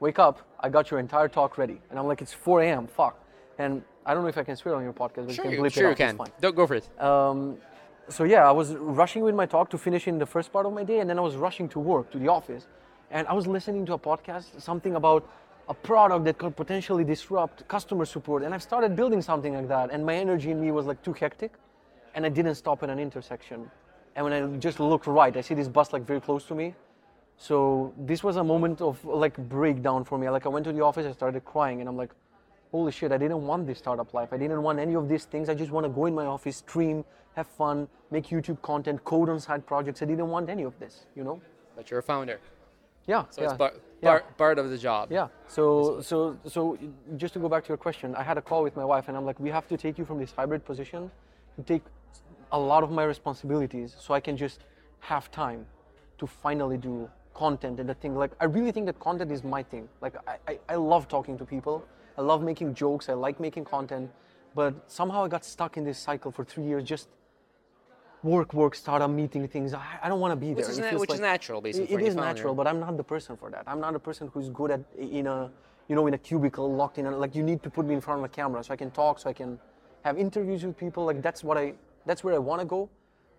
"Wake 0.00 0.18
up! 0.18 0.40
I 0.60 0.68
got 0.70 0.90
your 0.90 0.98
entire 0.98 1.28
talk 1.28 1.58
ready." 1.58 1.78
And 1.90 1.98
I'm 1.98 2.06
like, 2.06 2.22
"It's 2.22 2.32
4 2.32 2.62
a.m. 2.62 2.86
Fuck." 2.86 3.18
And 3.58 3.82
I 4.06 4.14
don't 4.14 4.22
know 4.22 4.28
if 4.28 4.38
I 4.38 4.42
can 4.44 4.56
swear 4.56 4.74
on 4.74 4.82
your 4.82 4.92
podcast, 4.92 5.26
but 5.26 5.34
Sure, 5.34 5.44
you 5.44 5.56
can 5.56 5.64
bleep 5.64 5.72
sure 5.72 5.88
it 5.90 5.98
you 5.98 6.06
can. 6.06 6.18
Don't 6.40 6.56
go 6.56 6.66
for 6.66 6.74
it. 6.76 6.88
Um, 7.00 7.58
so 8.08 8.24
yeah, 8.24 8.48
I 8.48 8.52
was 8.52 8.74
rushing 8.74 9.22
with 9.22 9.34
my 9.34 9.46
talk 9.46 9.70
to 9.70 9.78
finish 9.78 10.08
in 10.08 10.18
the 10.18 10.26
first 10.26 10.52
part 10.52 10.66
of 10.66 10.72
my 10.72 10.84
day, 10.84 11.00
and 11.00 11.08
then 11.08 11.18
I 11.18 11.22
was 11.22 11.36
rushing 11.36 11.68
to 11.70 11.78
work 11.78 12.10
to 12.12 12.18
the 12.18 12.28
office, 12.28 12.66
and 13.10 13.26
I 13.28 13.32
was 13.32 13.46
listening 13.46 13.86
to 13.86 13.94
a 13.94 13.98
podcast, 13.98 14.60
something 14.60 14.96
about 14.96 15.28
a 15.68 15.74
product 15.74 16.24
that 16.24 16.38
could 16.38 16.56
potentially 16.56 17.04
disrupt 17.04 17.66
customer 17.68 18.04
support, 18.04 18.42
and 18.42 18.52
I've 18.54 18.62
started 18.62 18.96
building 18.96 19.22
something 19.22 19.54
like 19.54 19.68
that, 19.68 19.90
and 19.90 20.04
my 20.04 20.16
energy 20.16 20.50
in 20.50 20.60
me 20.60 20.72
was 20.72 20.86
like 20.86 21.02
too 21.02 21.12
hectic, 21.12 21.52
and 22.14 22.26
I 22.26 22.28
didn't 22.28 22.56
stop 22.56 22.82
at 22.82 22.90
an 22.90 22.98
intersection, 22.98 23.70
and 24.16 24.24
when 24.24 24.32
I 24.32 24.56
just 24.58 24.80
looked 24.80 25.06
right, 25.06 25.36
I 25.36 25.40
see 25.40 25.54
this 25.54 25.68
bus 25.68 25.92
like 25.92 26.04
very 26.04 26.20
close 26.20 26.44
to 26.46 26.54
me, 26.54 26.74
so 27.36 27.92
this 27.96 28.22
was 28.22 28.36
a 28.36 28.44
moment 28.44 28.80
of 28.80 29.04
like 29.04 29.36
breakdown 29.48 30.04
for 30.04 30.18
me. 30.18 30.28
Like 30.28 30.46
I 30.46 30.48
went 30.48 30.64
to 30.66 30.72
the 30.72 30.82
office, 30.82 31.06
I 31.06 31.12
started 31.12 31.44
crying, 31.44 31.80
and 31.80 31.88
I'm 31.88 31.96
like, 31.96 32.10
holy 32.72 32.90
shit, 32.90 33.12
I 33.12 33.18
didn't 33.18 33.46
want 33.46 33.66
this 33.66 33.78
startup 33.78 34.12
life. 34.14 34.30
I 34.32 34.38
didn't 34.38 34.62
want 34.62 34.78
any 34.78 34.94
of 34.96 35.08
these 35.08 35.24
things. 35.26 35.48
I 35.48 35.54
just 35.54 35.70
want 35.70 35.84
to 35.84 35.90
go 35.90 36.06
in 36.06 36.14
my 36.14 36.26
office, 36.26 36.56
stream, 36.56 37.04
have 37.36 37.46
fun, 37.46 37.86
make 38.10 38.26
YouTube 38.28 38.60
content, 38.62 39.04
code 39.04 39.28
on 39.28 39.38
side 39.38 39.66
projects. 39.66 40.02
I 40.02 40.06
didn't 40.06 40.28
want 40.28 40.48
any 40.48 40.64
of 40.64 40.78
this, 40.80 41.06
you 41.14 41.22
know? 41.22 41.40
But 41.76 41.90
you're 41.90 42.00
a 42.00 42.02
founder, 42.02 42.40
Yeah. 43.06 43.24
so 43.30 43.42
yeah. 43.42 43.48
it's 43.48 43.56
part, 43.58 43.74
Yeah. 44.00 44.10
part, 44.10 44.36
part 44.38 44.58
of 44.58 44.70
the 44.70 44.78
job. 44.78 45.12
Yeah. 45.12 45.28
So 45.46 46.00
so 46.00 46.36
so 46.54 46.78
just 47.16 47.34
to 47.34 47.40
go 47.40 47.48
back 47.48 47.62
to 47.64 47.68
your 47.68 47.76
question, 47.86 48.14
I 48.16 48.22
had 48.22 48.36
a 48.38 48.42
call 48.42 48.62
with 48.62 48.76
my 48.76 48.84
wife 48.84 49.08
and 49.08 49.16
I'm 49.16 49.26
like, 49.30 49.38
we 49.46 49.50
have 49.50 49.66
to 49.68 49.76
take 49.76 49.98
you 49.98 50.04
from 50.04 50.18
this 50.18 50.32
hybrid 50.32 50.64
position 50.64 51.10
to 51.56 51.62
take 51.62 51.82
a 52.52 52.58
lot 52.58 52.82
of 52.82 52.90
my 52.90 53.04
responsibilities 53.04 53.96
so 53.98 54.12
I 54.14 54.20
can 54.20 54.36
just 54.36 54.58
have 55.00 55.30
time 55.30 55.66
to 56.18 56.26
finally 56.26 56.76
do 56.76 57.08
content 57.34 57.80
and 57.80 57.88
the 57.88 57.94
thing. 57.94 58.14
Like 58.14 58.32
I 58.40 58.44
really 58.56 58.72
think 58.72 58.86
that 58.86 58.98
content 59.00 59.30
is 59.32 59.42
my 59.42 59.62
thing. 59.62 59.88
Like 60.00 60.14
I, 60.28 60.36
I, 60.52 60.58
I 60.74 60.76
love 60.76 61.08
talking 61.08 61.38
to 61.38 61.44
people. 61.44 61.76
I 62.18 62.22
love 62.22 62.42
making 62.42 62.74
jokes. 62.74 63.08
I 63.08 63.14
like 63.14 63.40
making 63.40 63.64
content. 63.64 64.10
But 64.54 64.74
somehow 64.90 65.24
I 65.24 65.28
got 65.28 65.44
stuck 65.44 65.76
in 65.76 65.84
this 65.84 65.98
cycle 65.98 66.30
for 66.30 66.44
three 66.44 66.64
years, 66.64 66.84
just 66.84 67.08
work, 68.22 68.52
work, 68.54 68.74
startup, 68.74 69.10
meeting 69.10 69.48
things. 69.48 69.74
I, 69.74 69.84
I 70.02 70.08
don't 70.08 70.20
want 70.20 70.32
to 70.32 70.36
be 70.36 70.52
Which 70.54 70.64
there. 70.66 70.72
is 70.72 70.78
It 70.78 70.92
na- 70.92 70.98
which 70.98 71.12
is 71.12 71.20
natural, 71.20 71.60
basically, 71.60 71.84
It- 71.84 71.88
for 71.88 71.98
it 71.98 72.02
any 72.02 72.08
is 72.08 72.14
natural, 72.16 72.54
but 72.54 72.66
I'm 72.66 72.80
not 72.80 72.96
the 72.96 73.04
person 73.04 73.36
for 73.36 73.50
that. 73.50 73.64
I'm 73.66 73.80
not 73.80 73.94
a 73.94 73.98
person 73.98 74.30
who's 74.32 74.48
good 74.50 74.70
at 74.70 74.80
in 74.98 75.26
a 75.26 75.50
you 75.88 75.96
know 75.96 76.06
in 76.06 76.14
a 76.14 76.18
cubicle 76.18 76.72
locked 76.72 76.98
in. 76.98 77.10
Like 77.18 77.34
you 77.34 77.42
need 77.42 77.62
to 77.62 77.70
put 77.70 77.84
me 77.86 77.94
in 77.94 78.00
front 78.00 78.20
of 78.20 78.24
a 78.24 78.28
camera 78.28 78.62
so 78.62 78.72
I 78.72 78.76
can 78.76 78.90
talk, 78.90 79.18
so 79.18 79.28
I 79.30 79.32
can 79.32 79.58
have 80.02 80.18
interviews 80.18 80.64
with 80.64 80.76
people. 80.76 81.04
Like 81.04 81.22
that's 81.22 81.42
what 81.42 81.56
I 81.58 81.74
that's 82.06 82.22
where 82.22 82.34
I 82.34 82.38
want 82.38 82.60
to 82.60 82.66
go. 82.66 82.88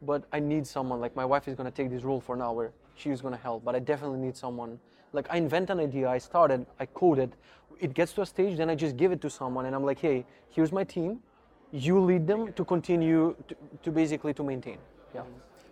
But 0.01 0.23
I 0.33 0.39
need 0.39 0.67
someone 0.67 0.99
like 0.99 1.15
my 1.15 1.23
wife 1.23 1.47
is 1.47 1.55
going 1.55 1.69
to 1.71 1.75
take 1.75 1.89
this 1.89 2.03
role 2.03 2.19
for 2.19 2.35
now, 2.35 2.51
where 2.51 2.71
she's 2.95 3.21
going 3.21 3.33
to 3.33 3.39
help. 3.39 3.63
But 3.63 3.73
I 3.75 3.79
definitely 3.79 4.19
need 4.19 4.35
someone 4.35 4.79
Like 5.17 5.27
I 5.29 5.37
invent 5.37 5.69
an 5.69 5.79
idea, 5.79 6.09
I 6.09 6.19
started, 6.19 6.65
I 6.79 6.85
code 6.87 7.19
it, 7.19 7.31
it 7.79 7.93
gets 7.93 8.13
to 8.13 8.21
a 8.21 8.25
stage, 8.25 8.57
then 8.57 8.69
I 8.69 8.75
just 8.75 8.97
give 8.97 9.11
it 9.11 9.21
to 9.21 9.29
someone, 9.29 9.65
and 9.65 9.75
I'm 9.75 9.85
like, 9.85 9.99
hey, 9.99 10.25
here's 10.49 10.71
my 10.71 10.83
team, 10.83 11.19
you 11.71 11.99
lead 11.99 12.27
them 12.27 12.53
to 12.53 12.63
continue 12.65 13.35
to, 13.47 13.55
to 13.83 13.91
basically 13.91 14.33
to 14.35 14.43
maintain. 14.43 14.77
Yeah. 15.13 15.21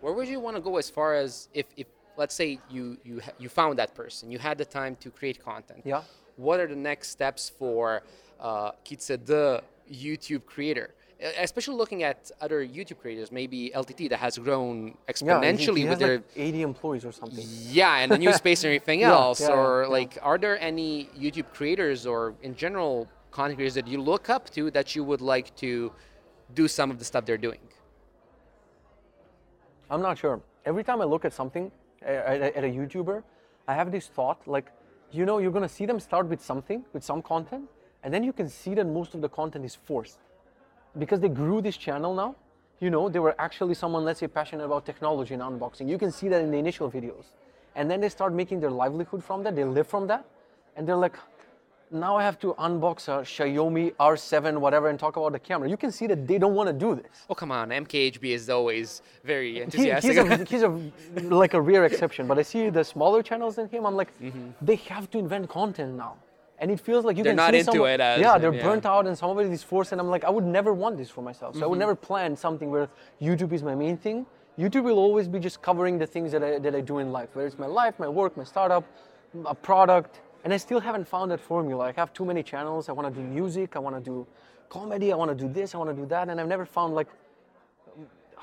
Where 0.02 0.14
would 0.14 0.28
you 0.28 0.40
want 0.40 0.56
to 0.56 0.62
go 0.62 0.78
as 0.78 0.90
far 0.90 1.16
as 1.16 1.48
if, 1.54 1.68
if 1.78 1.88
let's 2.18 2.36
say 2.36 2.60
you 2.70 2.98
you 3.04 3.22
you 3.40 3.50
found 3.50 3.78
that 3.80 3.94
person, 3.96 4.32
you 4.32 4.40
had 4.40 4.58
the 4.58 4.66
time 4.66 4.96
to 4.98 5.10
create 5.10 5.44
content. 5.44 5.82
Yeah. 5.86 6.02
What 6.38 6.60
are 6.60 6.68
the 6.68 6.76
next 6.76 7.10
steps 7.10 7.50
for 7.50 8.04
uh, 8.40 8.72
the 8.88 9.64
YouTube 9.92 10.46
creator? 10.46 10.94
E- 11.22 11.26
Especially 11.40 11.76
looking 11.76 12.02
at 12.04 12.32
other 12.42 12.66
YouTube 12.66 13.00
creators, 13.00 13.32
maybe 13.32 13.72
LTT 13.76 14.10
that 14.10 14.18
has 14.20 14.38
grown 14.38 14.88
Yeah, 14.88 15.14
exponentially 15.14 15.78
he 15.78 15.86
with 15.86 16.00
their 16.00 16.16
like 16.18 16.24
80 16.36 16.62
employees 16.64 17.06
or 17.06 17.12
something. 17.12 17.46
yeah, 17.70 17.98
and 18.02 18.12
the 18.12 18.18
new 18.18 18.34
space 18.34 18.64
and 18.64 18.70
everything 18.74 19.00
Yeah, 19.02 19.12
else. 19.12 19.40
yeah, 19.42 19.50
yeah, 19.50 19.54
or 19.56 19.84
yeah. 19.84 19.88
like, 19.98 20.18
are 20.22 20.38
there 20.38 20.60
any 20.60 21.10
YouTube 21.18 21.54
creators 21.54 22.06
or 22.08 22.34
in 22.42 22.56
general 22.56 23.08
content 23.32 23.58
creators 23.58 23.76
that 23.76 23.88
you 23.88 24.02
look 24.02 24.30
up 24.30 24.50
to 24.52 24.72
that 24.72 24.96
you 24.96 25.04
would 25.04 25.22
like 25.22 25.56
to 25.58 25.92
do 26.56 26.68
some 26.68 26.90
of 26.92 26.98
the 27.00 27.06
stuff 27.06 27.26
they're 27.26 27.38
doing? 27.50 27.60
I'm 29.90 30.02
not 30.02 30.18
sure. 30.18 30.42
Every 30.66 30.84
time 30.84 31.02
I 31.02 31.06
look 31.06 31.26
at 31.26 31.34
something 31.34 31.72
at, 32.02 32.42
at- 32.42 32.56
at 32.56 32.64
a 32.64 32.68
YouTuber, 32.68 33.24
I 33.68 33.74
have 33.74 33.92
this 33.92 34.08
thought 34.08 34.40
like, 34.48 34.72
you 35.12 35.26
know, 35.26 35.38
you're 35.40 35.52
gonna 35.52 35.70
see 35.70 35.86
them 35.86 36.00
start 36.00 36.26
with 36.28 36.42
something, 36.42 36.84
with 36.94 37.04
some 37.04 37.22
content, 37.22 37.66
and 38.04 38.14
then 38.14 38.24
you 38.24 38.34
can 38.34 38.48
see 38.50 38.74
that 38.76 38.86
most 38.88 39.14
of 39.14 39.22
the 39.22 39.30
content 39.30 39.66
is 39.66 39.76
forced. 39.76 40.20
Because 40.98 41.20
they 41.20 41.30
grew 41.30 41.62
this 41.62 41.78
channel 41.78 42.14
now, 42.14 42.36
you 42.80 42.90
know, 42.90 43.10
they 43.10 43.20
were 43.20 43.36
actually 43.40 43.76
someone, 43.76 44.04
let's 44.04 44.20
say, 44.20 44.28
passionate 44.28 44.66
about 44.66 44.86
technology 44.86 45.34
and 45.34 45.44
unboxing. 45.44 45.88
You 45.88 45.98
can 45.98 46.12
see 46.12 46.28
that 46.30 46.42
in 46.42 46.52
the 46.52 46.58
initial 46.58 46.90
videos. 46.90 47.26
And 47.76 47.90
then 47.90 48.02
they 48.02 48.10
start 48.10 48.34
making 48.34 48.60
their 48.60 48.72
livelihood 48.72 49.24
from 49.24 49.44
that, 49.44 49.56
they 49.56 49.64
live 49.64 49.88
from 49.88 50.08
that, 50.08 50.26
and 50.76 50.88
they're 50.88 50.96
like, 50.96 51.16
now 51.92 52.16
I 52.16 52.24
have 52.24 52.40
to 52.40 52.54
unbox 52.54 53.08
a 53.10 53.22
Xiaomi 53.22 53.94
R7, 53.96 54.58
whatever, 54.58 54.88
and 54.88 54.98
talk 54.98 55.18
about 55.18 55.34
the 55.34 55.40
camera. 55.40 55.70
You 55.70 55.78
can 55.78 55.92
see 55.92 56.08
that 56.08 56.26
they 56.26 56.38
don't 56.38 56.56
want 56.56 56.68
to 56.68 56.74
do 56.74 56.96
this. 56.96 57.26
Oh 57.30 57.36
come 57.36 57.52
on, 57.52 57.70
MKBHD 57.70 58.24
is 58.24 58.50
always 58.50 59.02
very 59.24 59.56
He- 59.56 59.62
enthusiastic. 59.62 60.12
he's, 60.48 60.64
a, 60.64 60.72
he's 61.16 61.24
a 61.24 61.30
like 61.30 61.54
a 61.54 61.62
rare 61.62 61.86
exception, 61.86 62.28
but 62.28 62.40
I 62.40 62.44
see 62.44 62.70
the 62.70 62.84
smaller 62.84 63.22
channels 63.22 63.56
than 63.58 63.68
him. 63.70 63.86
I'm 63.86 63.96
like, 63.96 64.18
mm-hmm. 64.20 64.52
they 64.62 64.76
have 64.76 65.10
to 65.12 65.20
invent 65.20 65.50
content 65.50 65.96
now, 65.96 66.16
and 66.62 66.70
it 66.72 66.80
feels 66.80 67.04
like 67.04 67.18
you 67.18 67.24
Mm-hmm. 67.24 67.24
They're 67.24 67.32
can 67.32 67.38
not 67.38 67.52
see 67.54 67.60
into 67.60 67.72
someone- 67.74 67.90
it 67.90 68.00
as 68.02 68.20
yeah, 68.22 68.38
they're 68.38 68.54
yeah. 68.54 68.64
burnt 68.64 68.86
out, 68.86 69.08
and 69.08 69.18
some 69.18 69.30
of 69.32 69.38
it 69.40 69.52
is 69.52 69.64
forced. 69.64 69.92
And 69.92 70.00
I'm 70.00 70.10
like, 70.16 70.24
I 70.24 70.30
would 70.30 70.46
never 70.46 70.72
want 70.74 70.96
this 70.96 71.10
for 71.10 71.22
myself. 71.30 71.56
So 71.56 71.64
I 71.64 71.66
would 71.68 71.74
Mm-hmm. 71.74 71.80
never 71.80 71.96
plan 71.96 72.36
something 72.38 72.70
where 72.72 72.88
YouTube 73.20 73.52
is 73.52 73.64
my 73.64 73.76
main 73.76 73.98
thing. 73.98 74.26
YouTube 74.60 74.84
will 74.84 75.00
always 75.00 75.28
be 75.28 75.40
just 75.40 75.62
covering 75.62 75.98
the 75.98 76.06
things 76.16 76.32
that 76.34 76.44
I 76.44 76.52
that 76.66 76.74
I 76.80 76.82
do 76.92 77.00
in 77.04 77.12
life, 77.12 77.30
whether 77.36 77.48
it's 77.52 77.60
my 77.68 77.72
life, 77.82 77.96
my 78.06 78.08
work, 78.20 78.32
my 78.38 78.44
startup, 78.54 78.84
a 79.54 79.56
product. 79.70 80.22
And 80.44 80.54
I 80.54 80.58
still 80.58 80.80
haven't 80.88 81.08
found 81.08 81.28
that 81.32 81.40
formula. 81.52 81.82
I 81.90 81.94
have 82.02 82.12
too 82.20 82.26
many 82.32 82.44
channels. 82.44 82.90
I 82.90 82.94
want 82.98 83.08
to 83.14 83.14
do 83.22 83.26
music. 83.40 83.76
I 83.76 83.80
want 83.88 83.96
to 84.00 84.04
do 84.12 84.16
comedy. 84.78 85.08
I 85.14 85.16
want 85.22 85.30
to 85.36 85.40
do 85.44 85.48
this. 85.60 85.68
I 85.76 85.78
want 85.82 85.90
to 85.96 86.00
do 86.02 86.06
that. 86.16 86.30
And 86.30 86.36
I've 86.42 86.48
never 86.56 86.66
found 86.78 86.94
like 87.00 87.08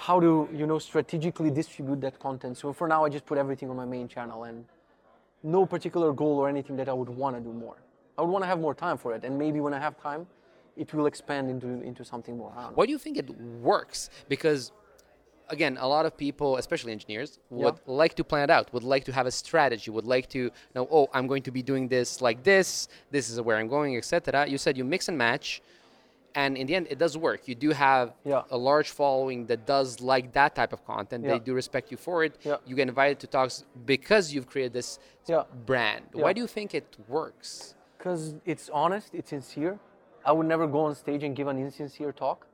how 0.06 0.16
to 0.26 0.30
you 0.60 0.66
know 0.70 0.78
strategically 0.78 1.50
distribute 1.60 2.00
that 2.06 2.18
content. 2.26 2.56
So 2.62 2.72
for 2.72 2.86
now, 2.94 3.00
I 3.04 3.08
just 3.16 3.26
put 3.26 3.38
everything 3.44 3.68
on 3.70 3.76
my 3.76 3.88
main 3.96 4.06
channel 4.08 4.44
and 4.44 4.64
no 5.42 5.66
particular 5.66 6.12
goal 6.12 6.36
or 6.42 6.48
anything 6.48 6.76
that 6.76 6.88
I 6.88 6.92
would 7.00 7.08
want 7.22 7.36
to 7.36 7.42
do 7.48 7.52
more. 7.52 7.76
I 8.18 8.22
would 8.22 8.30
want 8.30 8.42
to 8.42 8.48
have 8.48 8.60
more 8.60 8.74
time 8.74 8.98
for 8.98 9.14
it, 9.14 9.24
and 9.24 9.38
maybe 9.38 9.60
when 9.60 9.72
I 9.72 9.78
have 9.78 9.96
time, 10.02 10.26
it 10.76 10.92
will 10.92 11.06
expand 11.06 11.48
into 11.50 11.68
into 11.90 12.04
something 12.04 12.36
more. 12.36 12.52
I 12.56 12.62
don't 12.62 12.70
know. 12.72 12.76
Why 12.76 12.86
do 12.86 12.92
you 12.92 12.98
think 12.98 13.16
it 13.16 13.30
works? 13.72 14.10
Because 14.28 14.72
again, 15.50 15.78
a 15.80 15.88
lot 15.88 16.04
of 16.04 16.14
people, 16.16 16.58
especially 16.58 16.92
engineers, 16.92 17.38
would 17.48 17.78
like 17.86 18.14
to 18.16 18.24
plan 18.24 18.42
it 18.44 18.50
out, 18.50 18.70
would 18.74 18.82
like 18.94 19.04
to 19.04 19.12
have 19.12 19.26
a 19.26 19.30
strategy, 19.30 19.90
would 19.90 20.04
like 20.04 20.28
to 20.28 20.50
know, 20.74 20.86
oh, 20.90 21.08
I'm 21.14 21.26
going 21.26 21.42
to 21.44 21.50
be 21.50 21.62
doing 21.62 21.88
this 21.88 22.20
like 22.20 22.42
this, 22.42 22.88
this 23.10 23.30
is 23.30 23.40
where 23.40 23.56
I'm 23.56 23.68
going, 23.68 23.96
etc. 23.96 24.46
You 24.46 24.58
said 24.58 24.76
you 24.76 24.84
mix 24.84 25.08
and 25.08 25.16
match, 25.16 25.62
and 26.34 26.50
in 26.60 26.66
the 26.66 26.74
end, 26.74 26.86
it 26.90 26.98
does 26.98 27.16
work. 27.16 27.48
You 27.48 27.54
do 27.54 27.70
have 27.70 28.12
Yeah. 28.24 28.42
a 28.50 28.58
large 28.58 28.90
following 28.90 29.46
that 29.46 29.60
does 29.64 30.00
like 30.12 30.32
that 30.32 30.54
type 30.54 30.72
of 30.74 30.84
content. 30.84 31.24
They 31.24 31.38
do 31.38 31.54
respect 31.54 31.90
you 31.92 31.96
for 31.96 32.24
it. 32.24 32.36
Yeah. 32.42 32.58
You 32.66 32.76
get 32.76 32.86
invited 32.88 33.18
to 33.20 33.26
talks 33.26 33.64
because 33.86 34.24
you've 34.34 34.46
created 34.52 34.74
this 34.74 34.98
Yeah. 35.26 35.44
brand. 35.70 36.04
Yeah. 36.14 36.22
Why 36.24 36.32
do 36.34 36.40
you 36.42 36.46
think 36.46 36.74
it 36.74 36.88
works? 37.08 37.74
Because 37.98 38.36
it's 38.44 38.70
honest, 38.72 39.14
it's 39.14 39.30
sincere. 39.30 39.78
I 40.24 40.32
would 40.32 40.46
never 40.46 40.66
go 40.66 40.80
on 40.80 40.94
stage 40.94 41.24
and 41.24 41.34
give 41.34 41.48
an 41.48 41.58
insincere 41.58 42.12
talk. 42.12 42.46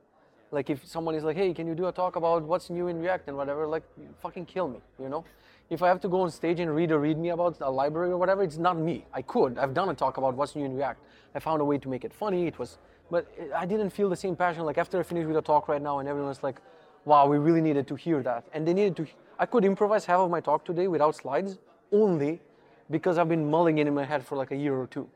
Like 0.51 0.69
if 0.69 0.85
someone 0.87 1.15
is 1.15 1.23
like, 1.23 1.37
"Hey, 1.37 1.53
can 1.53 1.67
you 1.67 1.75
do 1.75 1.85
a 1.87 1.91
talk 1.91 2.15
about 2.15 2.43
what's 2.43 2.69
new 2.69 2.87
in 2.87 2.99
React 2.99 3.29
and 3.29 3.37
whatever?" 3.37 3.67
Like, 3.67 3.83
fucking 4.21 4.45
kill 4.45 4.67
me, 4.67 4.79
you 4.99 5.09
know. 5.09 5.23
If 5.69 5.81
I 5.81 5.87
have 5.87 5.99
to 6.01 6.07
go 6.07 6.21
on 6.21 6.31
stage 6.31 6.59
and 6.59 6.73
read 6.75 6.91
a 6.91 6.95
readme 6.95 7.33
about 7.33 7.57
a 7.61 7.69
library 7.69 8.11
or 8.11 8.17
whatever, 8.17 8.43
it's 8.43 8.57
not 8.57 8.77
me. 8.77 9.05
I 9.13 9.21
could. 9.21 9.57
I've 9.57 9.73
done 9.73 9.89
a 9.89 9.95
talk 9.95 10.17
about 10.17 10.35
what's 10.35 10.55
new 10.55 10.65
in 10.65 10.75
React. 10.75 11.01
I 11.33 11.39
found 11.39 11.61
a 11.61 11.65
way 11.65 11.77
to 11.79 11.89
make 11.89 12.05
it 12.05 12.13
funny. 12.13 12.47
It 12.47 12.57
was, 12.59 12.77
but 13.11 13.27
I 13.55 13.65
didn't 13.65 13.89
feel 13.89 14.09
the 14.09 14.15
same 14.15 14.35
passion. 14.35 14.63
Like 14.65 14.77
after 14.77 14.99
I 14.99 15.03
finished 15.03 15.27
with 15.27 15.37
a 15.37 15.41
talk 15.41 15.67
right 15.67 15.81
now, 15.81 15.99
and 15.99 16.07
everyone's 16.07 16.43
like, 16.43 16.61
"Wow, 17.05 17.27
we 17.27 17.37
really 17.37 17.61
needed 17.61 17.87
to 17.87 17.95
hear 17.95 18.23
that," 18.23 18.45
and 18.53 18.67
they 18.67 18.73
needed 18.73 18.95
to. 18.97 19.07
I 19.37 19.45
could 19.45 19.65
improvise 19.65 20.05
half 20.05 20.19
of 20.19 20.29
my 20.31 20.39
talk 20.39 20.63
today 20.65 20.87
without 20.87 21.15
slides, 21.15 21.59
only 21.91 22.41
because 22.89 23.17
I've 23.17 23.29
been 23.29 23.49
mulling 23.49 23.79
it 23.79 23.87
in 23.87 23.93
my 23.93 24.05
head 24.05 24.23
for 24.23 24.37
like 24.37 24.51
a 24.51 24.55
year 24.55 24.75
or 24.75 24.87
two. 24.87 25.09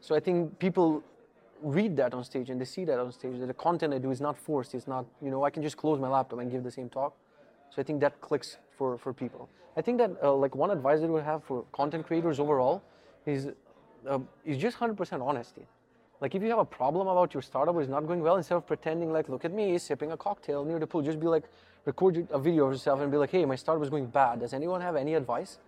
So 0.00 0.14
I 0.14 0.20
think 0.20 0.58
people 0.58 1.02
read 1.62 1.96
that 1.96 2.14
on 2.14 2.24
stage 2.24 2.50
and 2.50 2.60
they 2.60 2.64
see 2.64 2.84
that 2.84 2.98
on 2.98 3.12
stage 3.12 3.38
that 3.40 3.46
the 3.46 3.54
content 3.54 3.92
I 3.92 3.98
do 3.98 4.10
is 4.10 4.20
not 4.20 4.38
forced. 4.38 4.74
It's 4.74 4.86
not, 4.86 5.06
you 5.20 5.30
know, 5.30 5.44
I 5.44 5.50
can 5.50 5.62
just 5.62 5.76
close 5.76 5.98
my 5.98 6.08
laptop 6.08 6.38
and 6.38 6.50
give 6.50 6.62
the 6.62 6.70
same 6.70 6.88
talk. 6.88 7.16
So 7.70 7.82
I 7.82 7.84
think 7.84 8.00
that 8.00 8.20
clicks 8.20 8.58
for, 8.76 8.96
for 8.96 9.12
people. 9.12 9.48
I 9.76 9.82
think 9.82 9.98
that 9.98 10.10
uh, 10.22 10.32
like 10.34 10.54
one 10.54 10.70
advice 10.70 11.00
that 11.00 11.08
we 11.08 11.20
have 11.20 11.44
for 11.44 11.64
content 11.72 12.06
creators 12.06 12.40
overall 12.40 12.82
is 13.26 13.48
uh, 14.08 14.18
is 14.44 14.58
just 14.58 14.78
100% 14.78 15.20
honesty. 15.20 15.66
Like 16.20 16.34
if 16.34 16.42
you 16.42 16.50
have 16.50 16.58
a 16.58 16.64
problem 16.64 17.06
about 17.06 17.34
your 17.34 17.42
startup 17.42 17.74
or 17.74 17.80
it's 17.80 17.90
not 17.90 18.06
going 18.06 18.20
well, 18.20 18.36
instead 18.36 18.56
of 18.56 18.66
pretending 18.66 19.12
like, 19.12 19.28
look 19.28 19.44
at 19.44 19.52
me 19.52 19.78
sipping 19.78 20.12
a 20.12 20.16
cocktail 20.16 20.64
near 20.64 20.78
the 20.78 20.86
pool, 20.86 21.02
just 21.02 21.20
be 21.20 21.26
like, 21.26 21.44
record 21.84 22.26
a 22.30 22.38
video 22.38 22.66
of 22.66 22.72
yourself 22.72 23.00
and 23.00 23.10
be 23.10 23.16
like, 23.16 23.30
hey, 23.30 23.44
my 23.44 23.54
startup 23.54 23.82
is 23.82 23.90
going 23.90 24.06
bad. 24.06 24.40
Does 24.40 24.52
anyone 24.52 24.80
have 24.80 24.96
any 24.96 25.14
advice? 25.14 25.58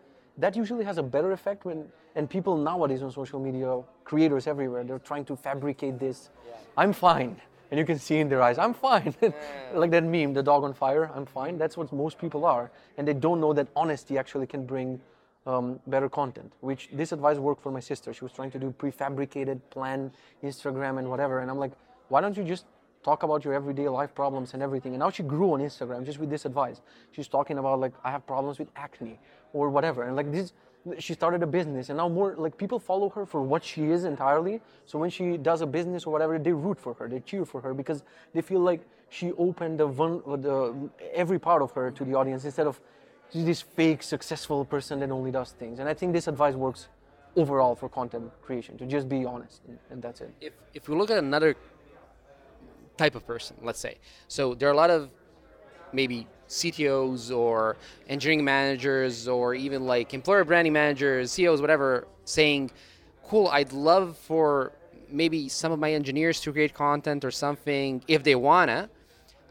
That 0.40 0.56
usually 0.56 0.84
has 0.84 0.96
a 0.96 1.02
better 1.02 1.32
effect 1.32 1.64
when, 1.66 1.86
and 2.16 2.28
people 2.28 2.56
nowadays 2.56 3.02
on 3.02 3.12
social 3.12 3.38
media, 3.38 3.82
creators 4.04 4.46
everywhere, 4.46 4.84
they're 4.84 4.98
trying 4.98 5.26
to 5.26 5.36
fabricate 5.36 5.98
this. 5.98 6.30
I'm 6.76 6.92
fine. 6.92 7.40
And 7.70 7.78
you 7.78 7.84
can 7.84 7.98
see 7.98 8.18
in 8.18 8.28
their 8.28 8.42
eyes, 8.42 8.58
I'm 8.58 8.74
fine. 8.74 9.14
like 9.74 9.90
that 9.92 10.02
meme, 10.02 10.32
the 10.32 10.42
dog 10.42 10.64
on 10.64 10.72
fire, 10.72 11.10
I'm 11.14 11.26
fine. 11.26 11.58
That's 11.58 11.76
what 11.76 11.92
most 11.92 12.18
people 12.18 12.44
are. 12.44 12.70
And 12.96 13.06
they 13.06 13.12
don't 13.12 13.40
know 13.40 13.52
that 13.52 13.68
honesty 13.76 14.18
actually 14.18 14.46
can 14.46 14.64
bring 14.64 15.00
um, 15.46 15.78
better 15.86 16.08
content, 16.08 16.52
which 16.60 16.88
this 16.92 17.12
advice 17.12 17.36
worked 17.36 17.62
for 17.62 17.70
my 17.70 17.80
sister. 17.80 18.12
She 18.12 18.24
was 18.24 18.32
trying 18.32 18.50
to 18.52 18.58
do 18.58 18.74
prefabricated 18.78 19.60
plan, 19.70 20.10
Instagram 20.42 20.98
and 20.98 21.08
whatever. 21.10 21.40
And 21.40 21.50
I'm 21.50 21.58
like, 21.58 21.72
why 22.08 22.20
don't 22.20 22.36
you 22.36 22.44
just 22.44 22.64
talk 23.02 23.22
about 23.22 23.44
your 23.44 23.54
everyday 23.54 23.88
life 23.88 24.14
problems 24.14 24.54
and 24.54 24.62
everything? 24.62 24.92
And 24.92 25.00
now 25.00 25.10
she 25.10 25.22
grew 25.22 25.52
on 25.52 25.60
Instagram 25.60 26.04
just 26.04 26.18
with 26.18 26.30
this 26.30 26.44
advice. 26.44 26.80
She's 27.12 27.28
talking 27.28 27.58
about 27.58 27.80
like, 27.80 27.92
I 28.04 28.10
have 28.10 28.26
problems 28.26 28.58
with 28.58 28.68
acne 28.76 29.18
or 29.52 29.70
whatever. 29.70 30.04
And 30.04 30.16
like 30.16 30.30
this, 30.32 30.52
she 30.98 31.12
started 31.12 31.42
a 31.42 31.46
business 31.46 31.90
and 31.90 31.98
now 31.98 32.08
more 32.08 32.34
like 32.36 32.56
people 32.56 32.78
follow 32.78 33.08
her 33.10 33.26
for 33.26 33.42
what 33.42 33.62
she 33.62 33.90
is 33.90 34.04
entirely. 34.04 34.60
So 34.86 34.98
when 34.98 35.10
she 35.10 35.36
does 35.36 35.60
a 35.60 35.66
business 35.66 36.06
or 36.06 36.12
whatever, 36.12 36.38
they 36.38 36.52
root 36.52 36.78
for 36.78 36.94
her, 36.94 37.08
they 37.08 37.20
cheer 37.20 37.44
for 37.44 37.60
her 37.60 37.74
because 37.74 38.02
they 38.32 38.40
feel 38.40 38.60
like 38.60 38.80
she 39.08 39.32
opened 39.32 39.78
the, 39.80 39.88
the 39.88 40.90
every 41.12 41.38
part 41.38 41.62
of 41.62 41.72
her 41.72 41.90
to 41.90 42.04
the 42.04 42.14
audience 42.14 42.44
instead 42.44 42.66
of 42.66 42.80
this 43.34 43.60
fake 43.60 44.02
successful 44.02 44.64
person 44.64 45.00
that 45.00 45.10
only 45.10 45.30
does 45.30 45.52
things. 45.52 45.78
And 45.80 45.88
I 45.88 45.94
think 45.94 46.12
this 46.12 46.28
advice 46.28 46.54
works 46.54 46.88
overall 47.36 47.74
for 47.74 47.88
content 47.88 48.30
creation 48.42 48.76
to 48.76 48.86
just 48.86 49.08
be 49.08 49.24
honest 49.24 49.62
and, 49.68 49.78
and 49.90 50.02
that's 50.02 50.20
it. 50.20 50.32
if 50.40 50.52
if 50.74 50.88
we 50.88 50.96
look 50.96 51.10
at 51.10 51.18
another 51.18 51.54
type 53.02 53.14
of 53.20 53.24
person, 53.32 53.54
let's 53.68 53.82
say, 53.86 53.94
so 54.36 54.42
there 54.56 54.68
are 54.70 54.76
a 54.78 54.80
lot 54.84 54.92
of 54.98 55.00
maybe 56.00 56.18
CTOs 56.58 57.22
or 57.42 57.56
engineering 58.14 58.44
managers 58.56 59.14
or 59.36 59.46
even 59.66 59.80
like 59.94 60.08
employer 60.20 60.44
branding 60.50 60.74
managers, 60.82 61.22
CEOs, 61.34 61.60
whatever, 61.64 61.88
saying, 62.36 62.62
"Cool, 63.28 63.46
I'd 63.58 63.72
love 63.90 64.06
for 64.28 64.46
maybe 65.22 65.40
some 65.60 65.70
of 65.74 65.78
my 65.86 65.92
engineers 66.00 66.36
to 66.44 66.48
create 66.56 66.72
content 66.88 67.20
or 67.28 67.32
something 67.44 67.90
if 68.16 68.20
they 68.28 68.36
wanna." 68.50 68.80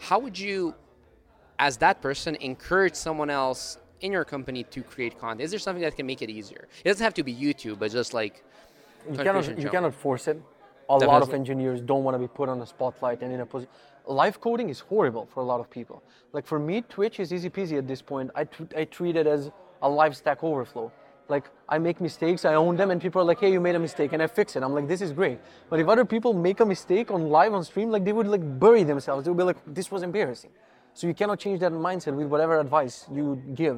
How 0.08 0.18
would 0.24 0.38
you, 0.48 0.58
as 1.68 1.74
that 1.86 1.96
person, 2.08 2.32
encourage 2.52 2.96
someone 3.08 3.32
else 3.42 3.62
in 4.06 4.10
your 4.18 4.26
company 4.36 4.62
to 4.76 4.80
create 4.94 5.14
content? 5.26 5.42
Is 5.48 5.52
there 5.54 5.64
something 5.68 5.86
that 5.88 5.96
can 6.00 6.06
make 6.12 6.22
it 6.26 6.30
easier? 6.40 6.64
It 6.84 6.88
doesn't 6.90 7.08
have 7.10 7.18
to 7.22 7.26
be 7.30 7.34
YouTube, 7.46 7.78
but 7.82 7.90
just 8.02 8.12
like 8.22 8.36
You 9.10 9.18
cannot, 9.26 9.46
you 9.64 9.70
cannot 9.76 9.94
force 10.06 10.26
it. 10.32 10.38
A 10.90 10.96
lot 10.96 11.22
of 11.22 11.34
engineers 11.34 11.82
don't 11.82 12.04
want 12.04 12.16
to 12.16 12.20
be 12.20 12.28
put 12.28 12.50
on 12.50 12.60
the 12.60 12.66
spotlight 12.66 13.22
and 13.22 13.32
in 13.32 13.42
a 13.42 13.46
position. 13.46 13.72
Live 14.06 14.42
coding 14.42 14.70
is 14.70 14.80
horrible 14.80 15.28
for 15.32 15.42
a 15.42 15.44
lot 15.44 15.60
of 15.60 15.70
people. 15.70 16.02
Like 16.34 16.48
for 16.48 16.58
me, 16.58 16.82
Twitch 16.82 17.20
is 17.20 17.32
easy 17.32 17.50
peasy 17.50 17.78
at 17.78 17.88
this 17.88 18.02
point. 18.02 18.32
I, 18.36 18.44
treat 18.86 19.16
it 19.16 19.28
as 19.28 19.52
a 19.84 19.90
live 19.90 20.18
stack 20.18 20.44
overflow. 20.44 20.92
Like 21.28 21.46
I 21.68 21.78
make 21.78 22.02
mistakes, 22.02 22.44
I 22.44 22.56
own 22.56 22.76
them, 22.76 22.90
and 22.90 23.00
people 23.00 23.22
are 23.22 23.24
like, 23.24 23.40
"Hey, 23.40 23.52
you 23.52 23.62
made 23.62 23.76
a 23.76 23.80
mistake," 23.80 24.14
and 24.14 24.24
I 24.24 24.26
fix 24.26 24.56
it. 24.56 24.64
I'm 24.64 24.74
like, 24.74 24.88
"This 24.88 25.00
is 25.00 25.12
great." 25.12 25.40
But 25.70 25.80
if 25.80 25.88
other 25.88 26.06
people 26.06 26.34
make 26.34 26.60
a 26.60 26.66
mistake 26.66 27.12
on 27.12 27.30
live 27.30 27.54
on 27.54 27.64
stream, 27.64 27.92
like 27.92 28.04
they 28.04 28.14
would 28.14 28.28
like 28.28 28.42
bury 28.60 28.84
themselves. 28.84 29.26
They 29.26 29.32
would 29.32 29.38
be 29.38 29.44
like, 29.44 29.58
"This 29.68 29.92
was 29.92 30.02
embarrassing." 30.02 30.50
So 30.96 31.06
you 31.06 31.14
cannot 31.14 31.38
change 31.38 31.60
that 31.60 31.72
mindset 31.72 32.16
with 32.16 32.28
whatever 32.28 32.60
advice 32.60 33.06
you 33.14 33.42
give. 33.54 33.78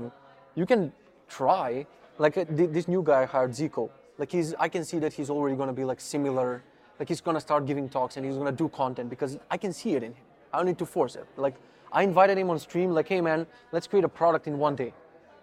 You 0.56 0.66
can 0.66 0.94
try, 1.28 1.86
Like 2.18 2.38
uh, 2.38 2.46
this 2.50 2.88
new 2.88 3.04
guy 3.04 3.24
I 3.24 3.26
hired 3.26 3.52
Zico. 3.52 3.90
Like 4.18 4.32
he's, 4.32 4.54
I 4.60 4.70
can 4.70 4.86
see 4.86 5.00
that 5.00 5.12
he's 5.14 5.30
already 5.30 5.56
gonna 5.56 5.74
be 5.74 5.84
like 5.84 6.00
similar. 6.00 6.64
Like 7.02 7.08
he's 7.08 7.20
gonna 7.20 7.42
start 7.42 7.66
giving 7.66 7.90
talks 7.90 8.18
and 8.18 8.24
he's 8.24 8.38
gonna 8.38 8.52
do 8.52 8.70
content 8.70 9.10
because 9.10 9.40
I 9.50 9.58
can 9.58 9.74
see 9.74 9.96
it 9.96 10.04
in 10.04 10.12
him. 10.12 10.24
I 10.54 10.58
don't 10.58 10.68
need 10.68 10.78
to 10.78 10.86
force 10.86 11.16
it. 11.16 11.26
Like 11.36 11.56
I 11.92 12.04
invited 12.04 12.38
him 12.38 12.52
on 12.52 12.60
stream. 12.60 12.92
Like, 12.92 13.08
hey 13.08 13.22
man, 13.22 13.48
let's 13.72 13.88
create 13.88 14.04
a 14.06 14.08
product 14.08 14.46
in 14.46 14.60
one 14.60 14.76
day. 14.76 14.94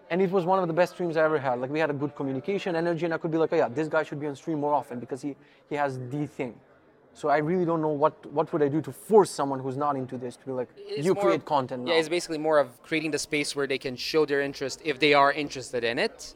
And 0.09 0.21
it 0.21 0.31
was 0.31 0.45
one 0.45 0.59
of 0.59 0.69
the 0.69 0.73
best 0.73 0.93
streams 0.93 1.17
I 1.17 1.25
ever 1.25 1.37
had. 1.37 1.59
Like 1.59 1.69
we 1.69 1.79
had 1.79 1.89
a 1.89 1.97
good 2.03 2.15
communication, 2.15 2.77
energy, 2.77 3.03
and 3.03 3.13
I 3.13 3.17
could 3.17 3.29
be 3.29 3.37
like, 3.37 3.51
oh 3.51 3.57
yeah, 3.57 3.67
this 3.67 3.89
guy 3.89 4.03
should 4.03 4.21
be 4.21 4.27
on 4.27 4.37
stream 4.37 4.61
more 4.61 4.73
often 4.73 5.01
because 5.01 5.21
he, 5.21 5.35
he 5.69 5.75
has 5.75 5.99
the 6.09 6.27
thing. 6.27 6.55
So 7.13 7.27
I 7.27 7.39
really 7.39 7.65
don't 7.65 7.81
know 7.81 7.95
what 8.03 8.13
what 8.31 8.53
would 8.53 8.63
I 8.63 8.69
do 8.69 8.79
to 8.79 8.93
force 8.93 9.29
someone 9.29 9.59
who's 9.59 9.75
not 9.85 9.97
into 9.97 10.17
this 10.17 10.37
to 10.37 10.45
be 10.45 10.53
like, 10.53 10.69
It's 10.77 11.05
you 11.05 11.13
create 11.13 11.41
of- 11.41 11.45
content. 11.55 11.89
Yeah, 11.89 11.95
it's 11.95 12.07
basically 12.07 12.37
more 12.37 12.57
of 12.59 12.81
creating 12.83 13.11
the 13.11 13.19
space 13.19 13.53
where 13.53 13.67
they 13.67 13.77
can 13.77 13.97
show 13.97 14.25
their 14.25 14.39
interest 14.39 14.81
if 14.85 14.97
they 14.97 15.13
are 15.13 15.33
interested 15.33 15.83
in 15.83 15.99
it. 15.99 16.35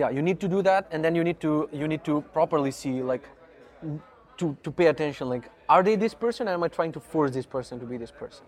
yeah 0.00 0.10
you 0.16 0.22
need 0.28 0.38
to 0.44 0.48
do 0.56 0.58
that 0.70 0.82
and 0.92 1.04
then 1.04 1.14
you 1.18 1.22
need 1.28 1.38
to 1.44 1.52
you 1.80 1.86
need 1.92 2.02
to 2.10 2.14
properly 2.38 2.72
see 2.80 2.92
like 3.12 3.24
to, 4.38 4.56
to 4.62 4.70
pay 4.70 4.86
attention 4.86 5.28
like 5.28 5.50
are 5.68 5.82
they 5.82 5.96
this 5.96 6.14
person 6.14 6.48
am 6.48 6.62
i 6.62 6.68
trying 6.68 6.92
to 6.92 7.00
force 7.00 7.30
this 7.30 7.46
person 7.46 7.78
to 7.80 7.86
be 7.86 7.96
this 7.96 8.10
person? 8.10 8.44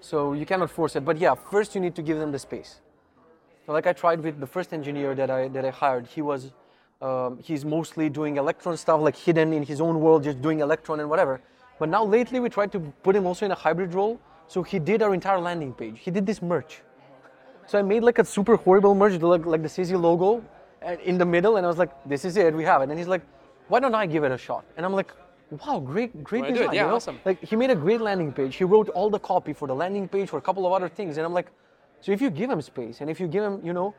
So 0.00 0.32
you 0.32 0.46
cannot 0.46 0.70
force 0.70 0.96
it 0.96 1.04
but 1.04 1.18
yeah 1.18 1.34
first 1.34 1.74
you 1.74 1.80
need 1.80 1.94
to 1.96 2.02
give 2.02 2.18
them 2.18 2.32
the 2.32 2.38
space. 2.38 2.80
So 3.66 3.72
like 3.72 3.86
i 3.86 3.92
tried 3.92 4.20
with 4.20 4.40
the 4.40 4.46
first 4.46 4.72
engineer 4.72 5.14
that 5.14 5.30
i 5.30 5.48
that 5.48 5.64
i 5.64 5.70
hired. 5.70 6.06
He 6.06 6.22
was 6.22 6.52
um, 7.00 7.38
he's 7.42 7.64
mostly 7.64 8.08
doing 8.08 8.36
electron 8.36 8.76
stuff 8.76 9.00
like 9.00 9.16
hidden 9.16 9.52
in 9.52 9.64
his 9.64 9.80
own 9.80 10.00
world 10.00 10.22
just 10.22 10.40
doing 10.40 10.60
electron 10.60 11.00
and 11.00 11.10
whatever. 11.10 11.40
But 11.80 11.88
now 11.88 12.04
lately 12.04 12.38
we 12.38 12.48
tried 12.48 12.70
to 12.72 12.80
put 13.02 13.16
him 13.16 13.26
also 13.26 13.44
in 13.44 13.50
a 13.50 13.56
hybrid 13.56 13.92
role. 13.92 14.20
So 14.46 14.62
he 14.62 14.78
did 14.78 15.02
our 15.02 15.14
entire 15.14 15.40
landing 15.40 15.72
page. 15.72 15.98
He 15.98 16.10
did 16.10 16.26
this 16.26 16.40
merch. 16.40 16.82
So 17.66 17.78
I 17.78 17.82
made 17.82 18.02
like 18.02 18.18
a 18.18 18.24
super 18.24 18.56
horrible 18.56 18.94
merge, 18.94 19.20
like, 19.20 19.46
like 19.46 19.62
the 19.62 19.68
Sizzy 19.68 19.96
logo 19.96 20.44
uh, 20.84 20.96
in 21.04 21.18
the 21.18 21.24
middle, 21.24 21.56
and 21.56 21.66
I 21.66 21.68
was 21.68 21.78
like, 21.78 21.90
this 22.04 22.24
is 22.24 22.36
it, 22.36 22.54
we 22.54 22.64
have 22.64 22.82
it. 22.82 22.90
And 22.90 22.98
he's 22.98 23.08
like, 23.08 23.22
why 23.72 23.80
don't 23.80 23.94
I 23.94 24.04
give 24.04 24.22
it 24.22 24.32
a 24.32 24.36
shot? 24.36 24.66
And 24.76 24.84
I'm 24.84 24.92
like, 24.92 25.10
wow, 25.60 25.80
great, 25.80 26.22
great 26.22 26.42
Why 26.42 26.48
do 26.48 26.54
it? 26.54 26.58
design. 26.58 26.74
Yeah, 26.74 26.82
you 26.82 26.88
know? 26.88 26.96
awesome. 26.96 27.18
Like 27.24 27.42
he 27.42 27.56
made 27.56 27.70
a 27.70 27.74
great 27.74 28.02
landing 28.02 28.30
page. 28.30 28.56
He 28.56 28.64
wrote 28.64 28.90
all 28.90 29.08
the 29.08 29.18
copy 29.18 29.54
for 29.54 29.66
the 29.66 29.74
landing 29.74 30.06
page 30.08 30.28
for 30.28 30.36
a 30.36 30.42
couple 30.42 30.66
of 30.66 30.74
other 30.74 30.90
things, 30.90 31.16
and 31.16 31.24
I'm 31.24 31.32
like, 31.32 31.48
so 32.02 32.12
if 32.12 32.20
you 32.20 32.28
give 32.28 32.50
him 32.50 32.60
space 32.60 33.00
and 33.00 33.08
if 33.08 33.18
you 33.18 33.28
give 33.28 33.42
him, 33.42 33.64
you 33.64 33.72
know, 33.72 33.94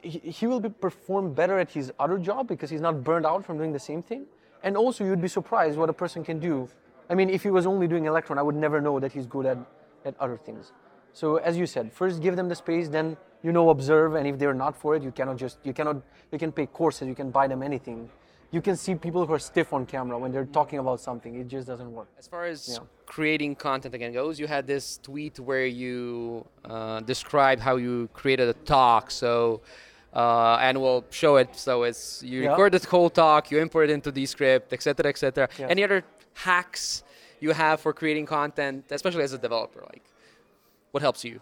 he, 0.00 0.18
he 0.18 0.48
will 0.48 0.58
be 0.58 0.68
perform 0.68 1.32
better 1.32 1.60
at 1.60 1.70
his 1.70 1.92
other 2.00 2.18
job 2.18 2.48
because 2.48 2.70
he's 2.70 2.80
not 2.80 3.04
burned 3.04 3.24
out 3.24 3.44
from 3.46 3.56
doing 3.56 3.72
the 3.72 3.78
same 3.78 4.02
thing. 4.02 4.26
And 4.64 4.76
also, 4.76 5.04
you'd 5.04 5.22
be 5.22 5.28
surprised 5.28 5.78
what 5.78 5.90
a 5.90 5.92
person 5.92 6.24
can 6.24 6.40
do. 6.40 6.68
I 7.08 7.14
mean, 7.14 7.30
if 7.30 7.44
he 7.44 7.50
was 7.50 7.66
only 7.66 7.86
doing 7.86 8.06
electron, 8.06 8.36
I 8.36 8.42
would 8.42 8.56
never 8.56 8.80
know 8.80 8.98
that 8.98 9.12
he's 9.12 9.26
good 9.26 9.46
at, 9.46 9.58
at 10.04 10.18
other 10.18 10.36
things. 10.36 10.72
So 11.12 11.36
as 11.36 11.56
you 11.56 11.66
said, 11.66 11.92
first 11.92 12.20
give 12.20 12.34
them 12.34 12.48
the 12.48 12.56
space, 12.56 12.88
then 12.88 13.16
you 13.44 13.52
know 13.52 13.70
observe, 13.70 14.16
and 14.16 14.26
if 14.26 14.40
they're 14.40 14.60
not 14.64 14.76
for 14.76 14.96
it, 14.96 15.04
you 15.04 15.12
cannot 15.12 15.36
just 15.36 15.58
you 15.62 15.72
cannot 15.72 16.02
you 16.32 16.38
can 16.38 16.50
pay 16.50 16.66
courses, 16.66 17.06
you 17.06 17.14
can 17.14 17.30
buy 17.30 17.46
them 17.46 17.62
anything. 17.62 18.10
You 18.54 18.62
can 18.62 18.76
see 18.76 18.94
people 18.94 19.26
who 19.26 19.32
are 19.32 19.44
stiff 19.52 19.72
on 19.72 19.84
camera 19.84 20.16
when 20.16 20.30
they're 20.30 20.50
talking 20.60 20.78
about 20.78 21.00
something. 21.00 21.32
It 21.40 21.48
just 21.48 21.66
doesn't 21.66 21.92
work. 21.98 22.08
As 22.22 22.28
far 22.28 22.44
as 22.54 22.60
Yeah. 22.68 22.86
creating 23.14 23.56
content 23.68 23.92
again 23.98 24.12
goes, 24.12 24.38
you 24.42 24.46
had 24.56 24.64
this 24.74 24.84
tweet 25.08 25.40
where 25.48 25.66
you 25.66 25.96
uh, 26.64 27.00
described 27.00 27.60
how 27.68 27.74
you 27.86 27.94
created 28.20 28.46
a 28.48 28.58
talk. 28.76 29.10
So, 29.10 29.34
uh, 30.22 30.66
and 30.66 30.80
we'll 30.82 31.04
show 31.10 31.34
it. 31.42 31.48
So 31.66 31.72
it's 31.88 32.22
you 32.22 32.38
Yeah. 32.42 32.50
record 32.50 32.70
the 32.76 32.82
whole 32.94 33.10
talk, 33.24 33.50
you 33.50 33.56
import 33.66 33.90
it 33.90 33.92
into 33.98 34.12
Descript, 34.12 34.72
etc., 34.76 35.08
etc. 35.12 35.48
Yes. 35.58 35.70
Any 35.74 35.82
other 35.82 36.00
hacks 36.48 37.02
you 37.40 37.50
have 37.62 37.76
for 37.84 37.92
creating 38.00 38.26
content, 38.38 38.84
especially 38.98 39.24
as 39.28 39.32
a 39.32 39.40
developer? 39.46 39.80
Like, 39.92 40.04
what 40.92 41.02
helps 41.08 41.24
you? 41.24 41.40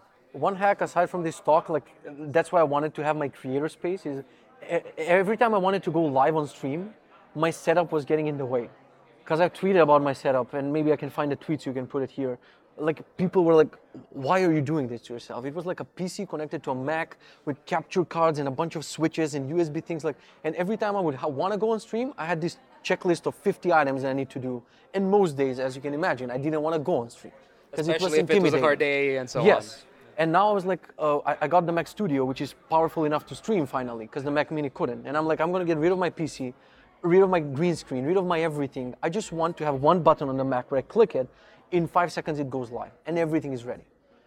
one 0.49 0.55
hack 0.55 0.81
aside 0.81 1.07
from 1.13 1.21
this 1.27 1.39
talk 1.39 1.69
like 1.69 1.87
that's 2.35 2.49
why 2.51 2.59
i 2.59 2.67
wanted 2.75 2.91
to 2.97 3.03
have 3.03 3.15
my 3.15 3.29
creator 3.39 3.69
space 3.69 4.03
is 4.11 4.23
every 4.97 5.37
time 5.37 5.53
i 5.53 5.59
wanted 5.59 5.83
to 5.83 5.91
go 5.91 6.01
live 6.21 6.35
on 6.35 6.47
stream 6.47 6.81
my 7.35 7.49
setup 7.49 7.91
was 7.91 8.05
getting 8.05 8.27
in 8.27 8.37
the 8.37 8.45
way 8.45 8.69
because 9.23 9.39
i've 9.39 9.53
tweeted 9.53 9.81
about 9.81 10.01
my 10.01 10.13
setup 10.13 10.53
and 10.53 10.71
maybe 10.71 10.91
i 10.91 10.95
can 10.95 11.09
find 11.09 11.31
the 11.31 11.35
tweets 11.35 11.65
you 11.65 11.73
can 11.73 11.87
put 11.87 12.03
it 12.03 12.11
here 12.11 12.37
like 12.77 13.01
people 13.17 13.43
were 13.43 13.53
like 13.53 13.75
why 14.09 14.41
are 14.43 14.51
you 14.51 14.61
doing 14.61 14.87
this 14.87 15.01
to 15.01 15.13
yourself 15.13 15.45
it 15.45 15.53
was 15.53 15.65
like 15.65 15.79
a 15.79 15.85
pc 15.85 16.27
connected 16.27 16.63
to 16.63 16.71
a 16.71 16.75
mac 16.75 17.17
with 17.45 17.63
capture 17.65 18.03
cards 18.03 18.39
and 18.39 18.47
a 18.47 18.51
bunch 18.51 18.75
of 18.75 18.83
switches 18.83 19.35
and 19.35 19.51
usb 19.51 19.83
things 19.83 20.03
like 20.03 20.15
and 20.43 20.55
every 20.55 20.75
time 20.75 20.95
i 20.95 20.99
would 20.99 21.15
ha- 21.15 21.27
want 21.27 21.53
to 21.53 21.59
go 21.59 21.69
on 21.71 21.79
stream 21.79 22.13
i 22.17 22.25
had 22.25 22.41
this 22.41 22.57
checklist 22.83 23.25
of 23.27 23.35
50 23.35 23.71
items 23.71 24.01
that 24.01 24.09
i 24.09 24.13
need 24.13 24.29
to 24.29 24.39
do 24.39 24.61
and 24.93 25.09
most 25.09 25.37
days 25.37 25.59
as 25.59 25.75
you 25.75 25.81
can 25.81 25.93
imagine 25.93 26.31
i 26.31 26.37
didn't 26.37 26.61
want 26.61 26.73
to 26.73 26.79
go 26.79 26.97
on 26.97 27.09
stream 27.09 27.33
because 27.71 27.87
it 27.87 27.93
was 27.93 28.13
Especially 28.13 28.19
if 28.19 28.29
it 28.29 28.41
was 28.41 28.53
a 28.53 28.59
hard 28.59 28.79
day 28.79 29.17
and 29.17 29.27
so 29.29 29.39
on. 29.39 29.45
yes. 29.47 29.85
And 30.15 30.31
now 30.31 30.47
I 30.47 30.51
was 30.51 30.63
like, 30.63 30.87
uh, 30.99 31.17
I, 31.25 31.37
I 31.41 31.47
got 31.47 31.65
the 31.65 31.71
Mac 31.71 31.87
Studio, 31.87 32.23
which 32.23 32.39
is 32.39 32.53
powerful 32.69 33.05
enough 33.05 33.25
to 33.25 33.33
stream 33.33 33.65
finally, 33.65 34.05
because 34.05 34.23
the 34.23 34.29
Mac 34.29 34.51
Mini 34.51 34.69
couldn't. 34.69 35.07
And 35.07 35.17
I'm 35.17 35.25
like, 35.25 35.41
I'm 35.41 35.51
gonna 35.51 35.65
get 35.65 35.79
rid 35.79 35.91
of 35.91 35.97
my 35.97 36.11
PC, 36.11 36.53
rid 37.03 37.21
of 37.21 37.29
my 37.29 37.39
green 37.39 37.75
screen, 37.75 38.05
rid 38.05 38.17
of 38.17 38.25
my 38.25 38.41
everything. 38.41 38.95
I 39.03 39.09
just 39.09 39.31
want 39.31 39.57
to 39.57 39.65
have 39.65 39.81
one 39.81 40.01
button 40.01 40.29
on 40.29 40.37
the 40.37 40.43
Mac 40.43 40.71
where 40.71 40.79
I 40.79 40.81
click 40.81 41.15
it, 41.15 41.27
in 41.71 41.87
five 41.87 42.11
seconds 42.11 42.39
it 42.39 42.49
goes 42.49 42.71
live, 42.71 42.91
and 43.05 43.17
everything 43.17 43.51
is 43.51 43.65
ready. 43.65 43.83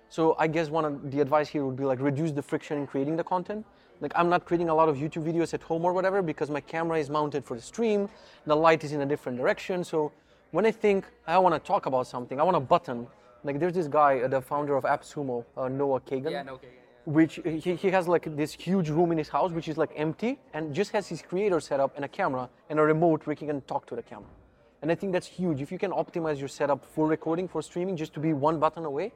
So 0.08 0.36
I 0.38 0.46
guess 0.46 0.68
one 0.68 0.84
of 0.84 1.10
the 1.10 1.20
advice 1.20 1.48
here 1.48 1.64
would 1.64 1.76
be 1.76 1.84
like 1.84 2.00
reduce 2.00 2.32
the 2.32 2.42
friction 2.42 2.78
in 2.78 2.86
creating 2.86 3.16
the 3.16 3.24
content. 3.24 3.64
Like 4.00 4.12
I'm 4.14 4.28
not 4.28 4.44
creating 4.44 4.68
a 4.68 4.74
lot 4.74 4.88
of 4.88 4.96
YouTube 4.96 5.24
videos 5.24 5.54
at 5.54 5.62
home 5.62 5.84
or 5.84 5.92
whatever 5.92 6.22
because 6.22 6.50
my 6.50 6.60
camera 6.60 6.98
is 6.98 7.08
mounted 7.08 7.44
for 7.44 7.56
the 7.56 7.62
stream, 7.62 8.08
the 8.44 8.54
light 8.54 8.84
is 8.84 8.92
in 8.92 9.00
a 9.00 9.06
different 9.06 9.38
direction. 9.38 9.82
So 9.82 10.12
when 10.50 10.66
I 10.66 10.70
think 10.70 11.06
I 11.26 11.38
want 11.38 11.54
to 11.54 11.58
talk 11.58 11.86
about 11.86 12.06
something, 12.06 12.38
I 12.38 12.42
want 12.42 12.56
a 12.56 12.60
button. 12.60 13.06
Like 13.42 13.58
there's 13.58 13.72
this 13.72 13.88
guy, 13.88 14.20
uh, 14.20 14.28
the 14.28 14.40
founder 14.40 14.76
of 14.76 14.84
AppSumo, 14.84 15.44
uh, 15.56 15.68
Noah 15.68 16.00
Kagan 16.00 16.30
Yeah, 16.30 16.44
okay. 16.50 16.68
Which 17.06 17.38
uh, 17.38 17.42
he, 17.50 17.74
he 17.76 17.88
has 17.90 18.08
like 18.08 18.36
this 18.36 18.52
huge 18.52 18.90
room 18.90 19.12
in 19.12 19.18
his 19.18 19.28
house 19.28 19.52
which 19.52 19.68
is 19.68 19.78
like 19.78 19.90
empty 19.96 20.38
and 20.54 20.74
just 20.74 20.90
has 20.90 21.06
his 21.06 21.22
creator 21.22 21.60
setup 21.60 21.94
and 21.96 22.04
a 22.04 22.08
camera 22.08 22.48
and 22.68 22.80
a 22.80 22.82
remote 22.82 23.24
where 23.26 23.34
he 23.34 23.46
can 23.46 23.60
talk 23.62 23.86
to 23.86 23.94
the 23.94 24.02
camera. 24.02 24.28
And 24.82 24.90
i 24.90 24.94
think 24.94 25.12
that's 25.12 25.26
huge. 25.26 25.62
If 25.62 25.70
you 25.72 25.78
can 25.78 25.92
optimize 25.92 26.38
your 26.38 26.48
setup 26.48 26.84
for 26.84 27.06
recording 27.06 27.46
for 27.48 27.62
streaming 27.62 27.96
just 27.96 28.12
to 28.14 28.20
be 28.20 28.32
one 28.32 28.58
button 28.58 28.84
away. 28.84 29.12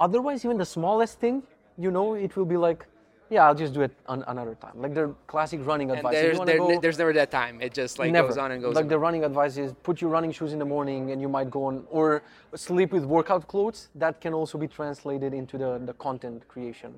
Otherwise 0.00 0.44
even 0.44 0.56
the 0.56 0.64
smallest 0.64 1.20
thing 1.20 1.42
you 1.76 1.90
know 1.90 2.14
it 2.14 2.34
will 2.36 2.46
be 2.46 2.56
like 2.56 2.86
yeah 3.30 3.46
i'll 3.46 3.54
just 3.54 3.74
do 3.74 3.82
it 3.82 3.92
an, 4.08 4.24
another 4.28 4.54
time. 4.54 4.72
Like 4.84 4.94
the 4.94 5.14
classic 5.26 5.60
running 5.66 5.90
And 5.90 5.98
advice. 5.98 6.14
There's, 6.14 6.40
there, 6.40 6.58
go- 6.58 6.80
there's 6.80 6.96
never 6.98 7.12
that 7.12 7.30
time. 7.30 7.60
It 7.60 7.74
just 7.74 7.98
like 7.98 8.10
Never. 8.10 8.28
goes 8.28 8.38
on 8.38 8.52
and 8.52 8.62
goes 8.62 8.74
like 8.74 8.84
on. 8.84 8.88
the 8.88 8.98
running 8.98 9.22
advice 9.22 9.58
is 9.58 9.74
put 9.82 10.00
your 10.00 10.08
running 10.08 10.32
shoes 10.32 10.54
in 10.54 10.58
the 10.58 10.64
morning 10.64 11.10
and 11.10 11.20
you 11.20 11.28
might 11.28 11.50
go 11.50 11.64
on 11.64 11.84
or 11.90 12.22
sleep 12.54 12.90
with 12.90 13.04
workout 13.04 13.46
clothes. 13.46 13.90
That 13.94 14.22
can 14.22 14.32
also 14.32 14.56
be 14.56 14.66
translated 14.66 15.34
into 15.34 15.58
the, 15.58 15.78
the 15.84 15.92
content 15.92 16.48
creation 16.48 16.94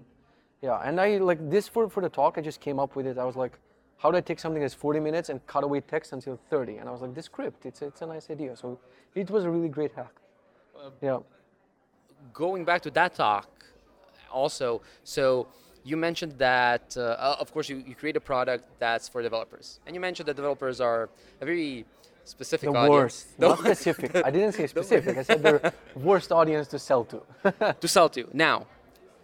yeah 0.62 0.81
and 0.85 1.01
i 1.01 1.18
like 1.18 1.40
this 1.51 1.68
for, 1.68 1.88
for 1.88 2.01
the 2.03 2.09
talk 2.09 2.38
i 2.38 2.40
just 2.40 2.61
came 2.61 2.79
up 2.79 2.96
with 2.96 3.07
it. 3.07 3.18
I 3.18 3.25
was 3.25 3.37
like 3.37 3.59
how 3.99 4.11
do 4.11 4.16
i 4.16 4.20
take 4.20 4.40
something 4.40 4.62
that's 4.62 4.75
40 4.75 5.01
minutes 5.01 5.29
and 5.29 5.44
cut 5.46 5.64
away 5.64 5.81
text 5.81 6.12
until 6.12 6.38
30 6.51 6.77
and 6.79 6.88
i 6.88 6.92
was 6.92 7.01
like 7.01 7.14
Descript 7.14 7.66
it's, 7.66 7.83
it's 7.83 8.03
a 8.03 8.07
nice 8.07 8.31
idea. 8.31 8.57
So 8.57 8.79
it 9.14 9.31
was 9.31 9.44
a 9.44 9.51
really 9.51 9.68
great 9.68 9.92
hack. 9.92 10.14
Yeah. 11.03 11.18
going 12.33 12.64
back 12.64 12.81
to 12.83 12.90
that 12.92 13.14
talk 13.14 13.49
also 14.31 14.81
so 15.05 15.46
you 15.85 15.96
mentioned 15.96 16.33
that 16.38 16.94
uh, 16.96 17.01
uh, 17.01 17.37
of 17.40 17.53
course 17.53 17.68
you, 17.68 17.83
you 17.87 17.94
create 17.94 18.16
a 18.16 18.20
product 18.20 18.64
that's 18.79 19.09
for 19.09 19.23
developers. 19.23 19.81
And 19.87 19.94
you 19.94 20.01
mentioned 20.01 20.29
that 20.29 20.37
developers 20.37 20.81
are 20.81 21.09
a 21.40 21.44
very 21.44 21.85
specific 22.25 22.70
the 22.70 22.77
audience. 22.79 22.90
worst. 22.90 23.38
Not 23.38 23.59
specific. 23.66 24.16
I 24.16 24.31
didn't 24.31 24.53
say 24.53 24.66
specific. 24.66 25.16
I 25.16 25.23
said 25.23 25.42
the 25.42 25.73
worst 25.94 26.33
audience 26.33 26.68
to 26.68 26.79
sell 26.79 27.05
to. 27.07 27.23
To 27.81 27.88
sell 27.88 28.09
to. 28.11 28.29
Now 28.33 28.66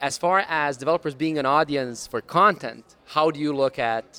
as 0.00 0.18
far 0.18 0.44
as 0.48 0.76
developers 0.76 1.14
being 1.14 1.38
an 1.38 1.46
audience 1.46 2.06
for 2.06 2.20
content 2.20 2.96
how 3.06 3.30
do 3.30 3.40
you 3.40 3.52
look 3.54 3.78
at 3.78 4.18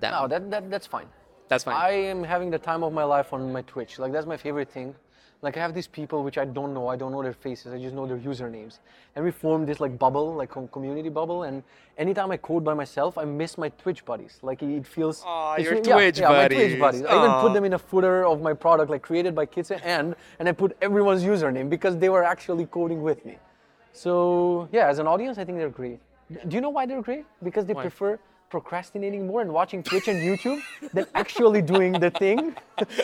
them 0.00 0.12
no 0.12 0.28
that, 0.28 0.50
that 0.50 0.70
that's 0.70 0.86
fine 0.86 1.06
that's 1.50 1.64
fine 1.64 1.74
I 1.74 1.90
am 1.90 2.22
having 2.22 2.50
the 2.50 2.58
time 2.58 2.82
of 2.84 2.92
my 2.92 3.02
life 3.02 3.32
on 3.32 3.52
my 3.52 3.62
Twitch. 3.62 3.98
Like 3.98 4.12
that's 4.12 4.24
my 4.24 4.36
favorite 4.36 4.70
thing. 4.70 4.94
Like 5.42 5.56
I 5.56 5.60
have 5.60 5.74
these 5.74 5.88
people 5.88 6.22
which 6.22 6.38
I 6.38 6.44
don't 6.44 6.72
know. 6.72 6.86
I 6.86 6.94
don't 6.94 7.10
know 7.10 7.24
their 7.24 7.32
faces. 7.32 7.72
I 7.72 7.78
just 7.78 7.92
know 7.92 8.06
their 8.06 8.18
usernames. 8.18 8.78
And 9.16 9.24
we 9.24 9.32
formed 9.32 9.66
this 9.66 9.80
like 9.80 9.98
bubble, 9.98 10.32
like 10.36 10.50
community 10.70 11.08
bubble. 11.08 11.42
And 11.42 11.64
anytime 11.98 12.30
I 12.30 12.36
code 12.36 12.62
by 12.62 12.74
myself, 12.74 13.18
I 13.18 13.24
miss 13.24 13.58
my 13.58 13.70
Twitch 13.70 14.04
buddies. 14.04 14.38
Like 14.42 14.62
it 14.62 14.86
feels. 14.86 15.24
Aw, 15.26 15.54
it's 15.54 15.64
your 15.64 15.74
re- 15.74 15.82
yeah, 15.84 15.94
Twitch 15.94 16.18
yeah, 16.20 16.28
my 16.28 16.46
Twitch 16.46 16.78
buddies. 16.78 17.02
buddies. 17.02 17.02
I 17.02 17.18
even 17.18 17.32
put 17.40 17.52
them 17.52 17.64
in 17.64 17.72
a 17.72 17.80
footer 17.80 18.24
of 18.24 18.40
my 18.40 18.54
product, 18.54 18.88
like 18.88 19.02
created 19.02 19.34
by 19.34 19.46
Kids 19.46 19.72
and 19.72 20.14
and 20.38 20.48
I 20.48 20.52
put 20.52 20.76
everyone's 20.80 21.24
username 21.24 21.68
because 21.68 21.98
they 21.98 22.10
were 22.10 22.22
actually 22.22 22.66
coding 22.66 23.02
with 23.02 23.26
me. 23.26 23.38
So 23.92 24.68
yeah, 24.72 24.88
as 24.88 24.98
an 24.98 25.06
audience, 25.06 25.38
I 25.38 25.44
think 25.44 25.58
they're 25.58 25.68
great. 25.68 26.00
Do 26.48 26.54
you 26.54 26.60
know 26.60 26.70
why 26.70 26.86
they're 26.86 27.02
great? 27.02 27.24
Because 27.42 27.66
they 27.66 27.74
Why? 27.74 27.82
prefer 27.82 28.18
procrastinating 28.50 29.26
more 29.28 29.40
and 29.42 29.52
watching 29.52 29.80
Twitch 29.82 30.08
and 30.08 30.18
YouTube 30.18 30.60
than 30.92 31.06
actually 31.14 31.62
doing 31.62 31.92
the 31.92 32.10
thing. 32.10 32.54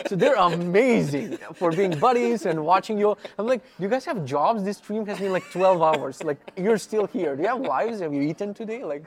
so 0.07 0.15
they're 0.15 0.35
amazing 0.35 1.37
for 1.53 1.71
being 1.71 1.97
buddies 1.99 2.45
and 2.45 2.65
watching 2.65 2.97
you. 2.97 3.15
I'm 3.39 3.47
like, 3.47 3.63
do 3.77 3.83
you 3.83 3.89
guys 3.89 4.03
have 4.05 4.25
jobs? 4.25 4.63
This 4.63 4.77
stream 4.77 5.05
has 5.05 5.19
been 5.19 5.31
like 5.31 5.49
12 5.51 5.81
hours. 5.81 6.21
Like 6.23 6.37
you're 6.57 6.77
still 6.77 7.05
here. 7.07 7.35
Do 7.35 7.41
you 7.43 7.47
have 7.47 7.59
wives? 7.59 7.99
Have 8.01 8.13
you 8.13 8.21
eaten 8.21 8.53
today? 8.53 8.83
Like, 8.83 9.05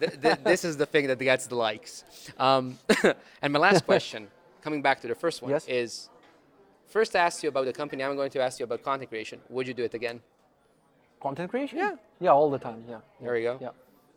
Th- 0.00 0.20
th- 0.20 0.38
this 0.44 0.64
is 0.64 0.76
the 0.76 0.86
thing 0.86 1.06
that 1.08 1.18
gets 1.18 1.46
the 1.46 1.54
likes 1.56 2.04
um, 2.38 2.78
and 3.42 3.52
my 3.52 3.58
last 3.58 3.84
question 3.84 4.28
coming 4.62 4.80
back 4.80 4.98
to 5.02 5.08
the 5.08 5.14
first 5.14 5.42
one 5.42 5.50
Yes. 5.50 5.66
is 5.68 6.08
first 6.86 7.14
I 7.14 7.18
asked 7.20 7.42
you 7.42 7.50
about 7.50 7.66
the 7.66 7.72
company 7.74 8.02
i'm 8.02 8.16
going 8.16 8.30
to 8.30 8.40
ask 8.40 8.58
you 8.58 8.64
about 8.64 8.82
content 8.82 9.10
creation 9.10 9.40
would 9.50 9.68
you 9.68 9.74
do 9.74 9.84
it 9.84 9.92
again 9.92 10.20
content 11.20 11.50
creation? 11.50 11.78
Yeah. 11.78 11.92
Yeah, 12.20 12.30
all 12.32 12.50
the 12.50 12.58
time. 12.58 12.84
Yeah. 12.88 12.98
There 13.20 13.32
we 13.34 13.42
go. 13.42 13.58
Yeah. 13.60 13.70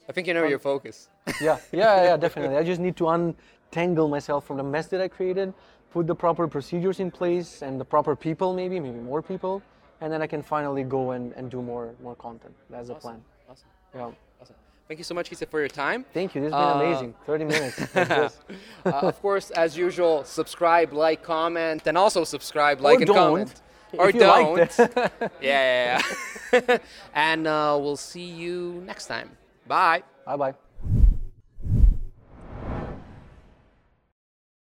I 0.10 0.12
think 0.12 0.28
you 0.28 0.34
know 0.34 0.44
your 0.46 0.60
focus. 0.60 1.10
Yeah, 1.42 1.58
yeah, 1.72 2.04
yeah, 2.04 2.18
definitely. 2.18 2.58
I 2.58 2.64
just 2.64 2.82
need 2.82 2.98
to 2.98 3.08
untangle 3.10 4.10
myself 4.10 4.46
from 4.46 4.58
the 4.58 4.64
mess 4.64 4.88
that 4.88 5.00
I 5.00 5.08
created, 5.08 5.54
put 5.94 6.08
the 6.08 6.16
proper 6.16 6.48
procedures 6.48 7.00
in 7.00 7.10
place 7.12 7.62
and 7.62 7.80
the 7.80 7.86
proper 7.86 8.14
people, 8.16 8.54
maybe, 8.54 8.80
maybe 8.82 8.98
more 9.00 9.22
people, 9.22 9.62
and 10.02 10.12
then 10.12 10.22
I 10.22 10.28
can 10.28 10.42
finally 10.44 10.84
go 10.84 11.12
and, 11.12 11.32
and 11.38 11.50
do 11.50 11.62
more 11.62 11.94
more 12.04 12.16
content. 12.16 12.54
That's 12.70 12.90
the 12.90 12.96
plan. 12.96 13.22
Awesome. 13.50 13.68
Yeah. 13.96 14.12
Awesome. 14.42 14.56
Thank 14.90 14.98
you 14.98 15.06
so 15.06 15.16
much, 15.16 15.30
Kitze, 15.30 15.48
for 15.48 15.60
your 15.62 15.70
time. 15.70 16.04
Thank 16.14 16.36
you. 16.36 16.42
This 16.42 16.52
has 16.52 16.62
been 16.62 16.82
Uh, 16.82 16.86
amazing. 16.86 17.14
30 17.26 17.46
minutes. 17.46 17.78
Uh, 18.86 18.90
of 19.12 19.22
course, 19.22 19.50
as 19.52 19.78
usual, 19.78 20.26
subscribe, 20.26 20.92
like, 20.92 21.24
comment, 21.24 21.88
and 21.88 21.98
also 21.98 22.26
subscribe, 22.26 22.82
like, 22.82 22.98
and 22.98 23.08
don't, 23.08 23.16
comment. 23.16 23.62
Or 23.98 24.12
don't. 24.12 24.58
yeah, 24.80 25.30
yeah, 25.42 26.02
yeah. 26.52 26.78
and 27.14 27.48
uh, 27.48 27.78
we'll 27.80 27.98
see 27.98 28.26
you 28.26 28.84
next 28.86 29.08
time. 29.08 29.32
Bye. 29.68 30.04
bye 30.26 30.36
bye. 30.38 30.54